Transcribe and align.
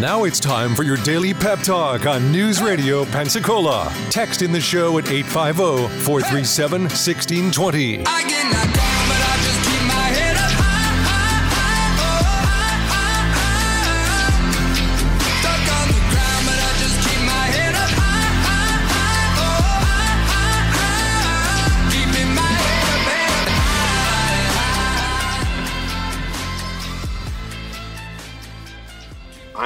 Now 0.00 0.22
it's 0.22 0.38
time 0.38 0.76
for 0.76 0.84
your 0.84 0.96
daily 0.98 1.34
pep 1.34 1.58
talk 1.58 2.06
on 2.06 2.30
News 2.30 2.62
Radio 2.62 3.04
Pensacola. 3.04 3.92
Text 4.10 4.42
in 4.42 4.52
the 4.52 4.60
show 4.60 4.96
at 4.98 5.10
850 5.10 5.88
437 6.04 6.82
1620. 6.82 8.04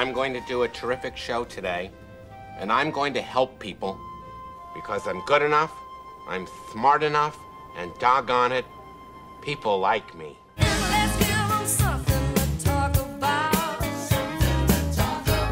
I'm 0.03 0.11
going 0.11 0.33
to 0.33 0.41
do 0.41 0.63
a 0.63 0.67
terrific 0.67 1.15
show 1.15 1.45
today, 1.45 1.89
and 2.59 2.69
I'm 2.73 2.91
going 2.91 3.13
to 3.13 3.21
help 3.21 3.57
people 3.57 3.97
because 4.75 5.07
I'm 5.07 5.21
good 5.21 5.41
enough, 5.41 5.71
I'm 6.27 6.45
smart 6.73 7.03
enough, 7.03 7.37
and 7.77 7.89
doggone 7.99 8.51
it, 8.51 8.65
people 9.41 9.79
like 9.79 10.13
me. 10.13 10.37
Let's 10.57 11.17
give 11.19 11.29
'em 11.29 11.65
something 11.65 12.33
to 12.35 12.65
talk 12.65 12.93
about. 12.97 13.79
A 13.79 13.95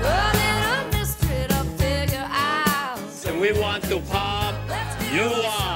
little 0.10 1.00
mystery 1.00 1.48
to 1.48 1.64
figure 1.82 2.28
out. 2.30 3.00
and 3.28 3.40
we 3.40 3.54
want 3.54 3.86
to 3.86 4.02
pop 4.02 4.54
Let's 4.68 4.96
give 5.02 5.14
you 5.14 5.32
'em 5.32 5.46
up. 5.46 5.71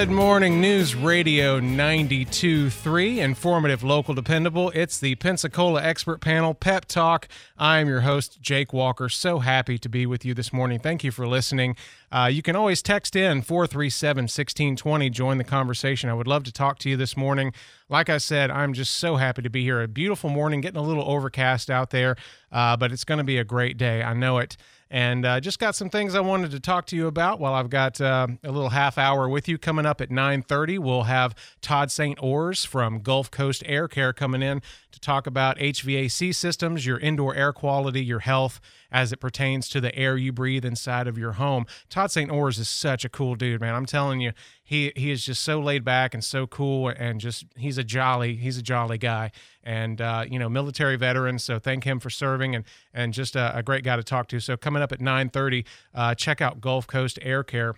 Good 0.00 0.10
morning, 0.10 0.62
News 0.62 0.94
Radio 0.94 1.60
92.3, 1.60 3.18
informative, 3.18 3.82
local, 3.84 4.14
dependable. 4.14 4.70
It's 4.70 4.98
the 4.98 5.14
Pensacola 5.16 5.82
Expert 5.82 6.22
Panel 6.22 6.54
Pep 6.54 6.86
Talk. 6.86 7.28
I'm 7.58 7.86
your 7.86 8.00
host, 8.00 8.40
Jake 8.40 8.72
Walker. 8.72 9.10
So 9.10 9.40
happy 9.40 9.76
to 9.76 9.90
be 9.90 10.06
with 10.06 10.24
you 10.24 10.32
this 10.32 10.54
morning. 10.54 10.78
Thank 10.78 11.04
you 11.04 11.10
for 11.10 11.28
listening. 11.28 11.76
Uh, 12.10 12.30
you 12.32 12.40
can 12.40 12.56
always 12.56 12.80
text 12.80 13.14
in 13.14 13.42
437 13.42 14.22
1620, 14.22 15.10
join 15.10 15.36
the 15.36 15.44
conversation. 15.44 16.08
I 16.08 16.14
would 16.14 16.26
love 16.26 16.44
to 16.44 16.52
talk 16.52 16.78
to 16.78 16.88
you 16.88 16.96
this 16.96 17.14
morning. 17.14 17.52
Like 17.90 18.08
I 18.08 18.16
said, 18.16 18.50
I'm 18.50 18.72
just 18.72 18.94
so 18.94 19.16
happy 19.16 19.42
to 19.42 19.50
be 19.50 19.64
here. 19.64 19.82
A 19.82 19.86
beautiful 19.86 20.30
morning, 20.30 20.62
getting 20.62 20.80
a 20.80 20.82
little 20.82 21.06
overcast 21.06 21.68
out 21.68 21.90
there, 21.90 22.16
uh, 22.50 22.74
but 22.78 22.90
it's 22.90 23.04
going 23.04 23.18
to 23.18 23.24
be 23.24 23.36
a 23.36 23.44
great 23.44 23.76
day. 23.76 24.02
I 24.02 24.14
know 24.14 24.38
it 24.38 24.56
and 24.90 25.24
uh, 25.24 25.40
just 25.40 25.58
got 25.58 25.76
some 25.76 25.88
things 25.88 26.14
I 26.14 26.20
wanted 26.20 26.50
to 26.50 26.60
talk 26.60 26.86
to 26.86 26.96
you 26.96 27.06
about 27.06 27.38
while 27.38 27.54
I've 27.54 27.70
got 27.70 28.00
uh, 28.00 28.26
a 28.42 28.50
little 28.50 28.70
half 28.70 28.98
hour 28.98 29.28
with 29.28 29.48
you 29.48 29.56
coming 29.56 29.86
up 29.86 30.00
at 30.00 30.10
9:30. 30.10 30.78
We'll 30.78 31.04
have 31.04 31.34
Todd 31.60 31.90
St. 31.90 32.18
Ors 32.20 32.64
from 32.64 33.00
Gulf 33.00 33.30
Coast 33.30 33.62
Air 33.66 33.86
Care 33.86 34.12
coming 34.12 34.42
in 34.42 34.62
to 34.90 35.00
talk 35.00 35.26
about 35.26 35.58
HVAC 35.58 36.34
systems, 36.34 36.86
your 36.86 36.98
indoor 36.98 37.34
air 37.34 37.52
quality, 37.52 38.04
your 38.04 38.20
health 38.20 38.60
as 38.92 39.12
it 39.12 39.18
pertains 39.18 39.68
to 39.70 39.80
the 39.80 39.94
air 39.96 40.16
you 40.16 40.32
breathe 40.32 40.64
inside 40.64 41.06
of 41.06 41.18
your 41.18 41.32
home. 41.32 41.66
Todd 41.88 42.10
St. 42.10 42.30
Ors 42.30 42.58
is 42.58 42.68
such 42.68 43.04
a 43.04 43.08
cool 43.08 43.34
dude, 43.34 43.60
man. 43.60 43.74
I'm 43.74 43.86
telling 43.86 44.20
you, 44.20 44.32
he 44.70 44.92
he 44.94 45.10
is 45.10 45.24
just 45.24 45.42
so 45.42 45.58
laid 45.60 45.84
back 45.84 46.14
and 46.14 46.22
so 46.22 46.46
cool 46.46 46.90
and 46.90 47.20
just 47.20 47.44
he's 47.56 47.76
a 47.76 47.82
jolly 47.82 48.36
he's 48.36 48.56
a 48.56 48.62
jolly 48.62 48.98
guy 48.98 49.32
and 49.64 50.00
uh, 50.00 50.24
you 50.28 50.38
know 50.38 50.48
military 50.48 50.94
veteran 50.94 51.40
so 51.40 51.58
thank 51.58 51.82
him 51.82 51.98
for 51.98 52.08
serving 52.08 52.54
and 52.54 52.64
and 52.94 53.12
just 53.12 53.34
a, 53.34 53.56
a 53.56 53.64
great 53.64 53.82
guy 53.82 53.96
to 53.96 54.04
talk 54.04 54.28
to 54.28 54.38
so 54.38 54.56
coming 54.56 54.80
up 54.80 54.92
at 54.92 55.00
9.30 55.00 55.66
uh, 55.92 56.14
check 56.14 56.40
out 56.40 56.60
gulf 56.60 56.86
coast 56.86 57.18
air 57.20 57.42
care 57.42 57.74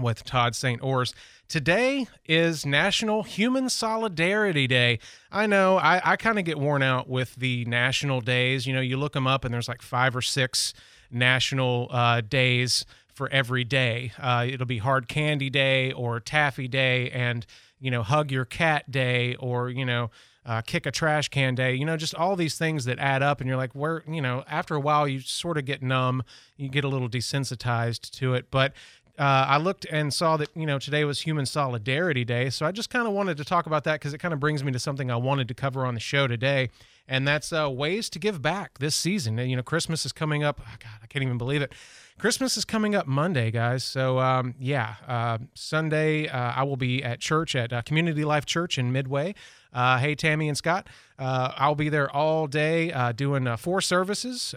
with 0.00 0.24
Todd 0.24 0.54
St. 0.54 0.82
Ors. 0.82 1.14
Today 1.48 2.06
is 2.26 2.66
National 2.66 3.22
Human 3.22 3.68
Solidarity 3.68 4.66
Day. 4.66 4.98
I 5.30 5.46
know 5.46 5.76
I, 5.76 6.12
I 6.12 6.16
kind 6.16 6.38
of 6.38 6.44
get 6.44 6.58
worn 6.58 6.82
out 6.82 7.08
with 7.08 7.36
the 7.36 7.64
national 7.66 8.20
days. 8.20 8.66
You 8.66 8.74
know, 8.74 8.80
you 8.80 8.96
look 8.96 9.12
them 9.12 9.26
up 9.26 9.44
and 9.44 9.54
there's 9.54 9.68
like 9.68 9.82
five 9.82 10.16
or 10.16 10.22
six 10.22 10.74
national 11.10 11.88
uh, 11.90 12.20
days 12.20 12.84
for 13.14 13.28
every 13.30 13.64
day. 13.64 14.12
Uh, 14.18 14.46
it'll 14.48 14.66
be 14.66 14.78
Hard 14.78 15.08
Candy 15.08 15.48
Day 15.48 15.92
or 15.92 16.20
Taffy 16.20 16.68
Day 16.68 17.10
and, 17.10 17.46
you 17.78 17.90
know, 17.90 18.02
Hug 18.02 18.30
Your 18.30 18.44
Cat 18.44 18.90
Day 18.90 19.36
or, 19.36 19.70
you 19.70 19.84
know, 19.84 20.10
uh, 20.46 20.62
kick 20.62 20.86
a 20.86 20.92
trash 20.92 21.28
can 21.28 21.54
day, 21.56 21.74
you 21.74 21.84
know, 21.84 21.96
just 21.96 22.14
all 22.14 22.36
these 22.36 22.56
things 22.56 22.84
that 22.84 22.98
add 23.00 23.22
up. 23.22 23.40
And 23.40 23.48
you're 23.48 23.56
like, 23.56 23.74
where, 23.74 24.04
you 24.08 24.22
know, 24.22 24.44
after 24.48 24.76
a 24.76 24.80
while, 24.80 25.08
you 25.08 25.20
sort 25.20 25.58
of 25.58 25.64
get 25.64 25.82
numb, 25.82 26.22
you 26.56 26.68
get 26.68 26.84
a 26.84 26.88
little 26.88 27.08
desensitized 27.08 28.10
to 28.12 28.34
it. 28.34 28.50
But 28.50 28.72
uh, 29.18 29.46
I 29.48 29.56
looked 29.56 29.86
and 29.90 30.12
saw 30.12 30.36
that, 30.36 30.50
you 30.54 30.66
know, 30.66 30.78
today 30.78 31.04
was 31.04 31.22
Human 31.22 31.46
Solidarity 31.46 32.24
Day. 32.24 32.50
So 32.50 32.66
I 32.66 32.72
just 32.72 32.90
kind 32.90 33.06
of 33.06 33.14
wanted 33.14 33.36
to 33.38 33.44
talk 33.44 33.66
about 33.66 33.84
that 33.84 33.94
because 33.94 34.12
it 34.12 34.18
kind 34.18 34.34
of 34.34 34.40
brings 34.40 34.62
me 34.62 34.72
to 34.72 34.78
something 34.78 35.10
I 35.10 35.16
wanted 35.16 35.48
to 35.48 35.54
cover 35.54 35.86
on 35.86 35.94
the 35.94 36.00
show 36.00 36.26
today. 36.26 36.68
And 37.08 37.26
that's 37.26 37.52
uh, 37.52 37.70
ways 37.70 38.10
to 38.10 38.18
give 38.18 38.42
back 38.42 38.78
this 38.78 38.94
season. 38.94 39.38
You 39.38 39.56
know, 39.56 39.62
Christmas 39.62 40.04
is 40.04 40.12
coming 40.12 40.42
up. 40.42 40.60
Oh, 40.60 40.74
God, 40.78 40.98
I 41.02 41.06
can't 41.06 41.22
even 41.22 41.38
believe 41.38 41.62
it. 41.62 41.72
Christmas 42.18 42.56
is 42.56 42.64
coming 42.64 42.94
up 42.94 43.06
Monday, 43.06 43.50
guys. 43.50 43.84
So, 43.84 44.18
um, 44.18 44.54
yeah, 44.58 44.96
uh, 45.06 45.38
Sunday, 45.54 46.28
uh, 46.28 46.52
I 46.56 46.62
will 46.64 46.76
be 46.76 47.04
at 47.04 47.20
church 47.20 47.54
at 47.54 47.72
uh, 47.72 47.82
Community 47.82 48.24
Life 48.24 48.44
Church 48.44 48.78
in 48.78 48.90
Midway. 48.90 49.34
Uh, 49.72 49.98
hey, 49.98 50.14
Tammy 50.14 50.48
and 50.48 50.56
Scott. 50.56 50.88
I'll 51.18 51.74
be 51.74 51.88
there 51.90 52.10
all 52.10 52.46
day 52.46 53.12
doing 53.14 53.54
four 53.56 53.80
services. 53.80 54.54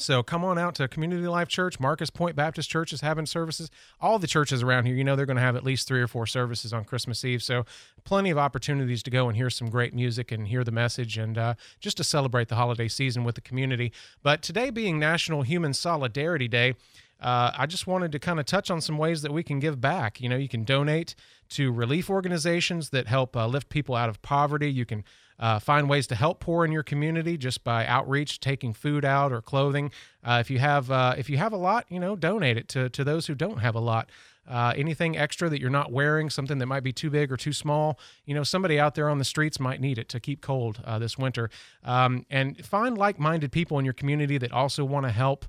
So 0.00 0.22
come 0.22 0.44
on 0.44 0.58
out 0.58 0.74
to 0.76 0.88
Community 0.88 1.26
Life 1.26 1.48
Church. 1.48 1.80
Marcus 1.80 2.08
Pointe 2.10 2.36
Baptist 2.36 2.70
Church 2.70 2.92
is 2.92 3.00
having 3.00 3.26
services. 3.26 3.70
All 4.00 4.18
the 4.18 4.26
churches 4.26 4.62
around 4.62 4.86
here, 4.86 4.94
you 4.94 5.04
know, 5.04 5.16
they're 5.16 5.26
going 5.26 5.36
to 5.36 5.42
have 5.42 5.56
at 5.56 5.64
least 5.64 5.88
three 5.88 6.00
or 6.00 6.06
four 6.06 6.26
services 6.26 6.72
on 6.72 6.84
Christmas 6.84 7.24
Eve. 7.24 7.42
So 7.42 7.64
plenty 8.04 8.30
of 8.30 8.38
opportunities 8.38 9.02
to 9.02 9.10
go 9.10 9.28
and 9.28 9.36
hear 9.36 9.50
some 9.50 9.68
great 9.68 9.92
music 9.92 10.30
and 10.32 10.48
hear 10.48 10.64
the 10.64 10.70
message 10.72 11.18
and 11.18 11.36
uh, 11.36 11.54
just 11.80 11.96
to 11.96 12.04
celebrate 12.04 12.48
the 12.48 12.56
holiday 12.56 12.88
season 12.88 13.24
with 13.24 13.34
the 13.34 13.40
community. 13.40 13.92
But 14.22 14.42
today 14.42 14.70
being 14.70 14.98
National 14.98 15.42
Human 15.42 15.74
Solidarity 15.74 16.48
Day, 16.48 16.74
uh, 17.20 17.50
I 17.56 17.66
just 17.66 17.86
wanted 17.86 18.12
to 18.12 18.18
kind 18.18 18.38
of 18.38 18.46
touch 18.46 18.70
on 18.70 18.80
some 18.80 18.96
ways 18.96 19.22
that 19.22 19.32
we 19.32 19.42
can 19.42 19.58
give 19.58 19.80
back. 19.80 20.20
You 20.20 20.28
know, 20.28 20.36
you 20.36 20.48
can 20.48 20.62
donate 20.62 21.16
to 21.50 21.72
relief 21.72 22.08
organizations 22.08 22.90
that 22.90 23.08
help 23.08 23.36
uh, 23.36 23.46
lift 23.46 23.68
people 23.68 23.96
out 23.96 24.08
of 24.08 24.22
poverty. 24.22 24.70
You 24.70 24.84
can 24.84 25.02
uh, 25.38 25.58
find 25.58 25.88
ways 25.88 26.06
to 26.08 26.14
help 26.14 26.40
poor 26.40 26.64
in 26.64 26.72
your 26.72 26.82
community 26.82 27.36
just 27.36 27.64
by 27.64 27.86
outreach, 27.86 28.40
taking 28.40 28.72
food 28.72 29.04
out 29.04 29.32
or 29.32 29.40
clothing. 29.40 29.90
Uh, 30.24 30.38
if 30.40 30.50
you 30.50 30.58
have 30.58 30.90
uh, 30.90 31.14
if 31.16 31.30
you 31.30 31.38
have 31.38 31.52
a 31.52 31.56
lot, 31.56 31.86
you 31.88 32.00
know, 32.00 32.16
donate 32.16 32.56
it 32.56 32.68
to 32.68 32.88
to 32.90 33.04
those 33.04 33.26
who 33.26 33.34
don't 33.34 33.58
have 33.58 33.74
a 33.74 33.80
lot. 33.80 34.10
Uh, 34.48 34.72
anything 34.76 35.14
extra 35.14 35.50
that 35.50 35.60
you're 35.60 35.68
not 35.68 35.92
wearing, 35.92 36.30
something 36.30 36.56
that 36.56 36.64
might 36.64 36.82
be 36.82 36.92
too 36.92 37.10
big 37.10 37.30
or 37.30 37.36
too 37.36 37.52
small, 37.52 37.98
you 38.24 38.34
know, 38.34 38.42
somebody 38.42 38.80
out 38.80 38.94
there 38.94 39.10
on 39.10 39.18
the 39.18 39.24
streets 39.24 39.60
might 39.60 39.78
need 39.78 39.98
it 39.98 40.08
to 40.08 40.18
keep 40.18 40.40
cold 40.40 40.80
uh, 40.86 40.98
this 40.98 41.18
winter. 41.18 41.50
Um, 41.84 42.24
and 42.30 42.64
find 42.64 42.96
like-minded 42.96 43.52
people 43.52 43.78
in 43.78 43.84
your 43.84 43.92
community 43.92 44.38
that 44.38 44.50
also 44.50 44.86
want 44.86 45.04
to 45.04 45.12
help. 45.12 45.44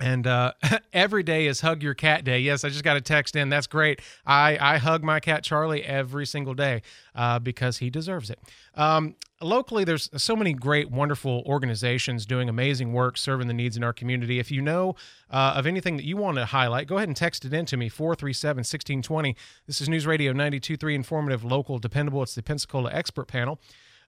And 0.00 0.26
uh, 0.26 0.52
every 0.92 1.22
day 1.22 1.46
is 1.46 1.60
Hug 1.60 1.82
Your 1.82 1.94
Cat 1.94 2.24
Day. 2.24 2.40
Yes, 2.40 2.64
I 2.64 2.68
just 2.68 2.82
got 2.82 2.96
a 2.96 3.00
text 3.00 3.36
in. 3.36 3.48
That's 3.48 3.66
great. 3.66 4.00
I, 4.26 4.58
I 4.60 4.78
hug 4.78 5.04
my 5.04 5.20
cat 5.20 5.44
Charlie 5.44 5.84
every 5.84 6.26
single 6.26 6.54
day 6.54 6.82
uh, 7.14 7.38
because 7.38 7.78
he 7.78 7.90
deserves 7.90 8.28
it. 8.28 8.40
Um, 8.74 9.14
locally, 9.40 9.84
there's 9.84 10.10
so 10.16 10.34
many 10.34 10.52
great, 10.52 10.90
wonderful 10.90 11.44
organizations 11.46 12.26
doing 12.26 12.48
amazing 12.48 12.92
work 12.92 13.16
serving 13.16 13.46
the 13.46 13.54
needs 13.54 13.76
in 13.76 13.84
our 13.84 13.92
community. 13.92 14.40
If 14.40 14.50
you 14.50 14.62
know 14.62 14.96
uh, 15.30 15.54
of 15.56 15.66
anything 15.66 15.96
that 15.96 16.04
you 16.04 16.16
want 16.16 16.38
to 16.38 16.46
highlight, 16.46 16.88
go 16.88 16.96
ahead 16.96 17.08
and 17.08 17.16
text 17.16 17.44
it 17.44 17.52
in 17.52 17.64
to 17.66 17.76
me 17.76 17.88
437 17.88 18.58
1620. 18.58 19.36
This 19.66 19.80
is 19.80 19.88
News 19.88 20.06
Radio 20.06 20.32
923, 20.32 20.94
informative, 20.94 21.44
local, 21.44 21.78
dependable. 21.78 22.22
It's 22.22 22.34
the 22.34 22.42
Pensacola 22.42 22.90
Expert 22.92 23.28
Panel. 23.28 23.60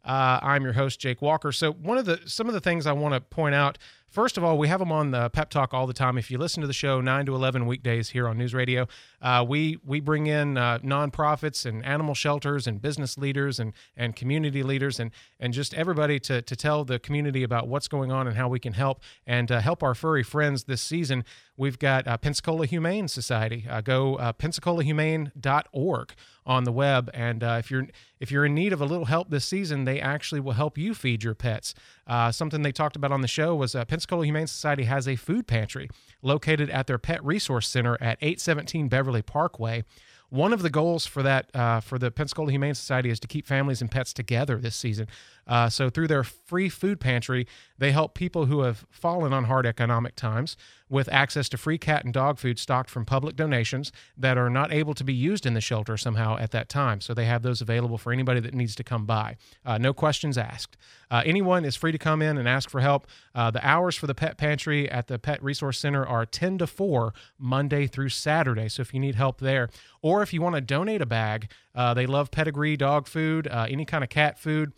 Uh, 0.05 0.39
I'm 0.41 0.63
your 0.63 0.75
host, 0.75 1.01
Jake 1.01 1.21
Walker. 1.21 1.51
So 1.51 1.73
one 1.73 1.99
of 1.99 2.07
the 2.07 2.21
some 2.27 2.47
of 2.47 2.55
the 2.55 2.61
things 2.61 2.87
I 2.87 2.93
want 2.93 3.15
to 3.15 3.21
point 3.21 3.55
out. 3.55 3.79
First 4.09 4.39
of 4.39 4.44
all, 4.44 4.56
we 4.56 4.69
have 4.69 4.78
them 4.78 4.93
on 4.93 5.11
the 5.11 5.28
Pep 5.31 5.50
Talk 5.50 5.75
all 5.75 5.87
the 5.87 5.93
time. 5.93 6.17
If 6.17 6.31
you 6.31 6.39
listen 6.39 6.61
to 6.62 6.67
the 6.67 6.72
show 6.72 7.00
nine 7.00 7.27
to 7.27 7.34
eleven 7.34 7.67
weekdays 7.67 8.11
here 8.11 8.28
on 8.28 8.39
News 8.39 8.55
Radio, 8.55 8.87
uh, 9.21 9.44
we 9.47 9.78
we 9.84 10.01
bring 10.01 10.27
in 10.27 10.57
uh, 10.57 10.78
nonprofits 10.78 11.66
and 11.66 11.84
animal 11.84 12.15
shelters 12.15 12.66
and 12.66 12.81
business 12.81 13.19
leaders 13.19 13.59
and 13.59 13.72
and 13.97 14.16
community 14.16 14.63
leaders 14.63 15.01
and 15.01 15.10
and 15.39 15.53
just 15.53 15.75
everybody 15.75 16.19
to 16.21 16.41
to 16.41 16.57
tell 16.57 16.84
the 16.84 16.98
community 16.98 17.42
about 17.42 17.69
what's 17.69 17.89
going 17.89 18.10
on 18.10 18.27
and 18.27 18.36
how 18.36 18.48
we 18.48 18.60
can 18.60 18.72
help 18.72 19.03
and 19.27 19.51
uh, 19.51 19.60
help 19.60 19.83
our 19.83 19.95
furry 19.95 20.22
friends 20.22 20.65
this 20.65 20.81
season. 20.81 21.25
We've 21.57 21.78
got 21.78 22.07
uh, 22.07 22.16
Pensacola 22.19 22.66
Humane 22.66 23.09
Society. 23.09 23.66
Uh, 23.69 23.81
go 23.81 24.16
uh, 24.16 24.33
pensacolahumane.org 24.34 26.15
on 26.45 26.65
the 26.65 26.72
web, 26.72 27.10
and 27.13 27.42
uh, 27.42 27.57
if 27.59 27.71
you're 27.71 27.86
if 28.21 28.31
you're 28.31 28.47
in 28.47 28.54
need 28.54 28.72
of 28.72 28.81
a 28.81 28.84
little 28.84 29.07
help 29.07 29.31
this 29.31 29.45
season, 29.45 29.84
they 29.84 30.01
actually 30.01 30.41
will 30.41 30.53
help 30.53 30.78
you 30.78 30.95
feed 30.95 31.25
your 31.25 31.34
pets. 31.34 31.75
Uh, 32.07 32.31
something 32.31 32.63
they 32.63 32.72
talked 32.72 32.97
about 32.97 33.10
on 33.13 33.21
the 33.21 33.28
show 33.28 33.54
was 33.54 33.75
uh, 33.75 33.84
Pensacola 33.97 34.27
Humane 34.27 34.47
Society 34.47 34.84
has 34.84 35.09
a 35.09 35.16
food 35.16 35.47
pantry 35.47 35.89
located 36.21 36.69
at 36.69 36.87
their 36.87 36.98
Pet 36.98 37.25
Resource 37.25 37.66
Center 37.66 37.97
at 37.98 38.19
817 38.21 38.89
Beverly 38.89 39.22
Parkway. 39.22 39.84
One 40.28 40.53
of 40.53 40.60
the 40.60 40.69
goals 40.69 41.07
for 41.07 41.22
that 41.22 41.48
uh, 41.57 41.81
for 41.81 41.98
the 41.98 42.10
Pensacola 42.10 42.51
Humane 42.51 42.75
Society 42.75 43.09
is 43.09 43.19
to 43.21 43.27
keep 43.27 43.47
families 43.47 43.81
and 43.81 43.91
pets 43.91 44.13
together 44.13 44.59
this 44.59 44.77
season. 44.77 45.07
Uh, 45.47 45.71
so 45.71 45.89
through 45.89 46.09
their 46.09 46.25
free 46.25 46.69
food 46.69 47.01
pantry, 47.01 47.47
They 47.78 47.93
help 47.93 48.15
people 48.15 48.47
who 48.47 48.61
have 48.61 48.87
fallen 48.91 49.33
on 49.33 49.45
hard 49.45 49.67
economic 49.67 50.17
times 50.17 50.57
with 50.89 51.09
access 51.13 51.49
to 51.49 51.57
free 51.57 51.78
cat 51.78 52.05
and 52.05 52.15
dog 52.15 52.39
food 52.39 52.59
stocked 52.59 52.89
from 52.89 53.05
public 53.05 53.34
donations 53.34 53.91
that 54.17 54.39
are 54.39 54.49
not 54.49 54.73
able 54.73 54.95
to 54.95 55.03
be 55.03 55.13
used 55.13 55.45
in 55.45 55.55
the 55.55 55.61
shelter 55.61 55.97
somehow 55.97 56.37
at 56.39 56.53
that 56.53 56.69
time. 56.69 57.01
So 57.01 57.13
they 57.13 57.25
have 57.25 57.43
those 57.43 57.61
available 57.61 57.99
for 57.99 58.13
anybody 58.13 58.41
that 58.41 58.55
needs 58.55 58.75
to 58.77 58.84
come 58.84 59.05
by. 59.05 59.37
Uh, 59.65 59.78
no 59.78 59.93
questions 59.93 60.39
asked. 60.39 60.77
Uh, 61.11 61.23
anyone 61.25 61.65
is 61.65 61.77
free 61.77 61.93
to 61.93 61.99
come 61.99 62.23
in 62.23 62.39
and 62.39 62.49
ask 62.49 62.71
for 62.71 62.81
help. 62.81 63.07
Uh, 63.34 63.51
the 63.51 63.67
hours 63.67 63.97
for 63.97 64.07
the 64.07 64.15
pet 64.15 64.39
pantry 64.39 64.91
at 64.91 65.09
the 65.09 65.19
Pet 65.19 65.43
Resource 65.43 65.79
Center 65.79 66.07
are 66.07 66.25
10 66.25 66.59
to 66.59 66.67
4 66.67 67.13
Monday 67.39 67.87
through 67.87 68.11
Saturday. 68.11 68.69
So 68.69 68.81
if 68.83 68.95
you 68.95 69.01
need 69.01 69.17
help 69.17 69.41
there, 69.41 69.69
or 70.03 70.22
if 70.22 70.33
you 70.33 70.41
want 70.41 70.55
to 70.55 70.61
donate 70.61 71.03
a 71.03 71.07
bag, 71.07 71.51
uh, 71.75 71.95
they 71.95 72.07
love 72.07 72.31
pedigree 72.31 72.77
dog 72.77 73.09
food, 73.09 73.49
uh, 73.49 73.67
any 73.69 73.84
kind 73.84 74.05
of 74.05 74.11
cat 74.11 74.39
food. 74.39 74.72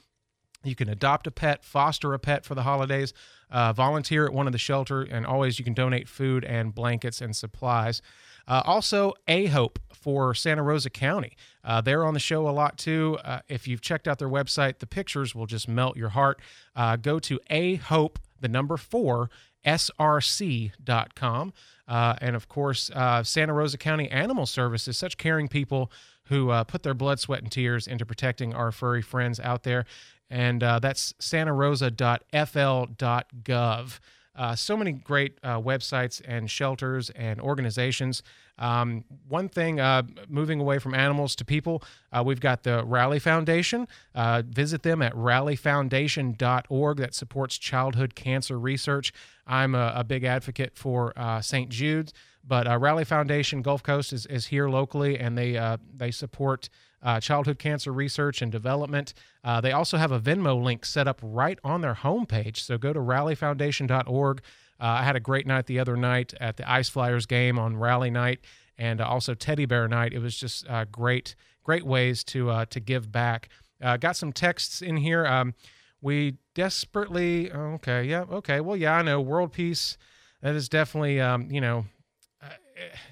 You 0.65 0.75
can 0.75 0.89
adopt 0.89 1.27
a 1.27 1.31
pet, 1.31 1.65
foster 1.65 2.15
a 2.15 2.19
pet 2.19 2.45
for 2.45 2.55
the 2.55 2.63
holidays, 2.63 3.13
uh, 3.51 3.73
volunteer 3.73 4.27
at 4.27 4.33
one 4.33 4.47
of 4.47 4.53
the 4.53 4.59
shelter, 4.59 5.03
and 5.03 5.25
always 5.25 5.59
you 5.59 5.65
can 5.65 5.75
donate 5.75 6.09
food 6.09 6.45
and 6.45 6.75
blankets 6.75 7.21
and 7.21 7.35
supplies. 7.35 8.03
Uh, 8.47 8.63
also, 8.65 9.13
A 9.29 9.47
Hope 9.47 9.79
for 9.93 10.35
Santa 10.35 10.63
Rosa 10.63 10.91
County. 10.91 11.37
Uh, 11.63 11.81
they're 11.81 12.05
on 12.05 12.15
the 12.15 12.21
show 12.21 12.49
a 12.49 12.51
lot 12.51 12.79
too. 12.79 13.19
Uh, 13.25 13.41
if 13.49 13.69
you've 13.69 13.81
checked 13.81 14.09
out 14.09 14.19
their 14.19 14.29
website, 14.29 14.79
the 14.79 14.87
pictures 14.87 15.35
will 15.35 15.47
just 15.47 15.69
melt 15.69 15.97
your 15.97 16.09
heart. 16.11 16.41
Uh, 16.75 16.97
go 16.97 17.19
to 17.19 17.39
A 17.51 17.77
Hope, 17.77 18.19
the 18.41 18.49
number 18.49 18.77
four, 18.77 19.31
src.com. 19.65 21.53
Uh, 21.87 22.15
and 22.21 22.37
of 22.37 22.49
course, 22.49 22.91
uh, 22.95 23.23
Santa 23.23 23.53
Rosa 23.53 23.79
County 23.79 24.11
Animal 24.11 24.47
Services, 24.47 24.97
such 24.97 25.17
caring 25.17 25.49
people 25.49 25.91
who 26.25 26.51
uh, 26.51 26.65
put 26.65 26.83
their 26.83 26.95
blood, 26.95 27.19
sweat, 27.19 27.43
and 27.43 27.51
tears 27.51 27.87
into 27.87 28.05
protecting 28.05 28.55
our 28.55 28.71
furry 28.71 29.03
friends 29.03 29.41
out 29.41 29.63
there. 29.63 29.87
And 30.31 30.63
uh, 30.63 30.79
that's 30.79 31.15
santarosa.fl.gov. 31.15 33.99
Uh, 34.39 34.55
so 34.55 34.77
many 34.77 34.93
great 34.93 35.37
uh, 35.43 35.61
websites 35.61 36.23
and 36.25 36.49
shelters 36.49 37.11
and 37.11 37.41
organizations. 37.41 38.23
Um, 38.59 39.05
one 39.29 39.49
thing, 39.49 39.81
uh, 39.81 40.03
moving 40.29 40.61
away 40.61 40.79
from 40.79 40.95
animals 40.95 41.35
to 41.37 41.45
people, 41.45 41.83
uh, 42.13 42.23
we've 42.25 42.41
got 42.41 42.63
the 42.63 42.85
Rally 42.85 43.19
Foundation. 43.19 43.89
Uh, 44.15 44.43
visit 44.47 44.85
them 44.85 45.03
at 45.03 45.13
rallyfoundation.org 45.15 46.99
that 46.99 47.15
supports 47.15 47.59
childhood 47.59 48.15
cancer 48.15 48.59
research. 48.59 49.13
I'm 49.47 49.75
a, 49.75 49.93
a 49.97 50.05
big 50.05 50.25
advocate 50.25 50.77
for 50.77 51.13
uh, 51.17 51.41
St. 51.41 51.69
Jude's, 51.69 52.13
but 52.45 52.67
uh, 52.67 52.79
Rally 52.79 53.05
Foundation 53.05 53.63
Gulf 53.63 53.83
Coast 53.83 54.13
is, 54.13 54.27
is 54.27 54.47
here 54.47 54.69
locally, 54.69 55.19
and 55.19 55.37
they 55.37 55.57
uh, 55.57 55.77
they 55.95 56.11
support 56.11 56.69
uh, 57.03 57.21
childhood 57.21 57.59
cancer 57.59 57.93
research 57.93 58.43
and 58.43 58.51
development. 58.51 59.15
Uh, 59.45 59.61
they 59.61 59.73
also 59.73 59.97
have 59.97 60.13
a 60.13 60.21
Venmo 60.21 60.61
link 60.63 60.85
set 60.85 61.07
up 61.07 61.21
right 61.23 61.59
on 61.63 61.81
their 61.81 61.95
homepage. 61.95 62.59
So 62.59 62.79
go 62.79 62.93
to 62.93 63.01
rallyfoundation.org. 63.01 64.43
Uh, 64.81 64.85
I 64.85 65.03
had 65.03 65.17
a 65.17 65.21
great 65.21 65.47
night 65.47 65.67
the 65.67 65.79
other 65.79 65.97
night 65.97 66.35
at 66.41 66.57
the 66.57 66.71
Ice 66.71 66.89
Flyers 66.89 67.27
game 67.27 67.59
on 67.59 67.77
Rally 67.77 68.11
Night 68.11 68.41
and 68.79 69.01
also 69.01 69.35
Teddy 69.35 69.67
Bear 69.67 69.89
Night. 69.89 70.13
It 70.13 70.21
was 70.21 70.37
just 70.37 70.69
uh, 70.69 70.85
great, 70.91 71.35
great 71.65 71.85
ways 71.85 72.23
to 72.25 72.51
uh, 72.51 72.65
to 72.67 72.81
give 72.81 73.11
back. 73.11 73.49
Uh, 73.83 73.97
got 73.97 74.17
some 74.17 74.33
texts 74.33 74.81
in 74.81 74.97
here. 74.97 75.27
Um, 75.27 75.55
we 76.01 76.37
desperately 76.55 77.51
okay, 77.53 78.05
yeah, 78.05 78.25
okay. 78.31 78.61
Well, 78.61 78.77
yeah, 78.77 78.97
I 78.97 79.03
know 79.03 79.21
world 79.21 79.53
peace. 79.53 79.99
That 80.43 80.55
is 80.55 80.69
definitely 80.69 81.21
um, 81.21 81.51
you 81.51 81.61
know, 81.61 81.79
uh, 81.79 81.83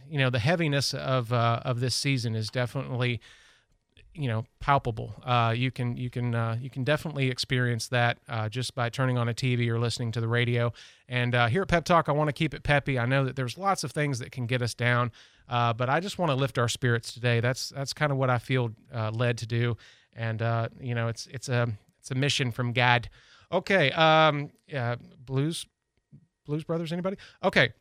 you 0.08 0.18
know 0.18 0.30
the 0.30 0.38
heaviness 0.38 0.94
of 0.94 1.32
uh, 1.32 1.60
of 1.64 1.80
this 1.80 1.94
season 1.94 2.34
is 2.34 2.50
definitely 2.50 3.20
you 4.14 4.28
know 4.28 4.44
palpable. 4.60 5.14
Uh, 5.24 5.54
you 5.56 5.70
can 5.70 5.96
you 5.96 6.10
can 6.10 6.34
uh, 6.34 6.56
you 6.60 6.70
can 6.70 6.84
definitely 6.84 7.30
experience 7.30 7.88
that 7.88 8.18
uh, 8.28 8.48
just 8.48 8.74
by 8.74 8.88
turning 8.88 9.18
on 9.18 9.28
a 9.28 9.34
TV 9.34 9.68
or 9.68 9.78
listening 9.78 10.12
to 10.12 10.20
the 10.20 10.28
radio. 10.28 10.72
And 11.08 11.34
uh, 11.34 11.46
here 11.48 11.62
at 11.62 11.68
Pep 11.68 11.84
Talk, 11.84 12.08
I 12.08 12.12
want 12.12 12.28
to 12.28 12.32
keep 12.32 12.54
it 12.54 12.62
peppy. 12.62 12.98
I 12.98 13.06
know 13.06 13.24
that 13.24 13.36
there's 13.36 13.58
lots 13.58 13.84
of 13.84 13.92
things 13.92 14.18
that 14.18 14.32
can 14.32 14.46
get 14.46 14.62
us 14.62 14.74
down, 14.74 15.12
uh, 15.48 15.72
but 15.72 15.88
I 15.88 16.00
just 16.00 16.18
want 16.18 16.30
to 16.30 16.36
lift 16.36 16.58
our 16.58 16.68
spirits 16.68 17.12
today. 17.12 17.40
That's 17.40 17.70
that's 17.70 17.92
kind 17.92 18.10
of 18.10 18.18
what 18.18 18.30
I 18.30 18.38
feel 18.38 18.70
uh, 18.94 19.10
led 19.10 19.38
to 19.38 19.46
do. 19.46 19.76
And 20.14 20.40
you 20.80 20.94
know, 20.94 21.08
it's 21.08 21.26
it's 21.26 21.48
a 21.48 21.68
it's 22.00 22.10
a 22.10 22.14
mission 22.14 22.50
from 22.50 22.72
God. 22.72 23.10
Okay, 23.52 23.92
um, 23.92 24.50
yeah, 24.66 24.96
Blues 25.24 25.66
Blues 26.46 26.64
Brothers. 26.64 26.92
Anybody? 26.92 27.16
Okay. 27.42 27.72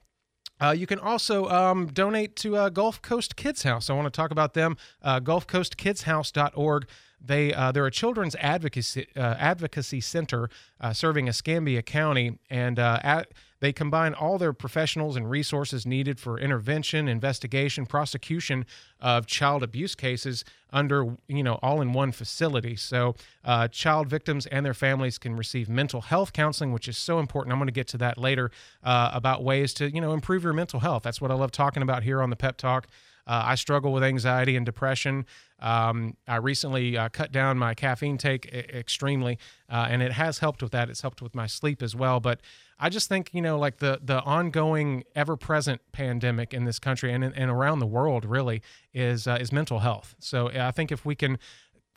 Uh, 0.62 0.72
you 0.78 0.88
can 0.88 1.00
also 1.00 1.48
um, 1.50 1.88
donate 1.88 2.36
to 2.38 2.56
uh, 2.56 2.70
Gulf 2.70 3.02
Coast 3.02 3.36
Kids 3.36 3.64
House. 3.64 3.90
I 3.90 3.94
want 3.94 4.06
to 4.06 4.16
talk 4.16 4.32
about 4.32 4.54
them. 4.54 4.78
Uh, 5.02 5.20
GulfCoastKidsHouse.org. 5.20 6.88
They 7.20 7.54
uh, 7.54 7.72
they're 7.72 7.86
a 7.86 7.92
children's 7.92 8.36
advocacy 8.36 9.08
uh, 9.16 9.36
advocacy 9.40 10.02
center 10.02 10.50
uh, 10.80 10.94
serving 10.94 11.28
Escambia 11.28 11.82
County, 11.82 12.38
and 12.50 12.78
uh, 12.78 13.00
at, 13.02 13.32
they 13.60 13.72
combine 13.72 14.14
all 14.14 14.38
their 14.38 14.54
professionals 14.54 15.16
and 15.16 15.30
resources 15.30 15.86
needed 15.86 16.20
for 16.20 16.40
intervention, 16.40 17.08
investigation, 17.08 17.86
prosecution 17.86 18.66
of 19.00 19.26
child 19.26 19.64
abuse 19.64 19.96
cases 19.96 20.44
under 20.72 21.16
you 21.28 21.44
know 21.44 21.60
all 21.62 21.82
in 21.82 21.94
one 21.94 22.12
facility. 22.12 22.76
So 22.76 23.16
uh, 23.44 23.68
child 23.70 24.08
victims 24.08 24.46
and 24.48 24.66
their 24.66 24.74
families 24.74 25.18
can 25.18 25.36
receive 25.36 25.70
mental 25.70 26.02
health 26.02 26.34
counseling, 26.34 26.74
which 26.74 26.88
is 26.88 26.98
so 26.98 27.20
important. 27.20 27.54
I'm 27.54 27.60
going 27.60 27.68
to 27.68 27.74
get 27.74 27.88
to 27.90 27.98
that 28.00 28.18
later 28.18 28.52
uh, 28.84 29.12
about 29.14 29.44
ways 29.44 29.74
to 29.76 29.90
you 29.90 30.02
know 30.02 30.14
improve 30.14 30.44
your 30.44 30.54
mental 30.54 30.82
health. 30.82 31.04
That's 31.04 31.22
what 31.22 31.32
I 31.32 31.36
love 31.36 31.52
talking 31.52 31.82
about 31.84 32.04
here 32.04 32.22
on 32.22 32.30
the 32.30 32.36
Pep 32.36 32.58
Talk. 32.58 32.88
Uh, 33.28 33.44
I 33.46 33.56
struggle 33.56 33.92
with 33.92 34.04
anxiety 34.04 34.56
and 34.56 34.66
depression. 34.66 35.26
Um, 35.60 36.18
I 36.28 36.36
recently 36.38 36.98
uh, 36.98 37.10
cut 37.10 37.32
down 37.32 37.58
my 37.58 37.74
caffeine 37.74 38.18
take 38.18 38.46
e- 38.48 38.78
extremely, 38.78 39.38
uh, 39.70 39.88
and 39.90 40.02
it 40.02 40.12
has 40.12 40.40
helped 40.40 40.62
with 40.62 40.72
that. 40.74 40.90
It's 40.90 41.02
helped 41.02 41.22
with 41.22 41.34
my 41.34 41.48
sleep 41.48 41.82
as 41.82 41.96
well. 41.96 42.20
But 42.20 42.42
I 42.80 42.90
just 42.90 43.10
think 43.10 43.30
you 43.34 43.42
know, 43.42 43.58
like 43.58 43.78
the 43.78 44.00
the 44.04 44.22
ongoing, 44.22 45.04
ever 45.16 45.38
present 45.38 45.82
pandemic 45.92 46.54
in 46.54 46.66
this 46.66 46.80
country 46.80 47.14
and 47.14 47.24
and 47.24 47.50
around 47.50 47.80
the 47.80 47.88
world, 47.88 48.26
really 48.26 48.62
is 48.94 49.28
uh, 49.28 49.38
is 49.40 49.52
mental 49.52 49.80
health. 49.80 50.16
So 50.20 50.50
I 50.50 50.72
think 50.72 50.92
if 50.92 51.06
we 51.06 51.16
can 51.16 51.40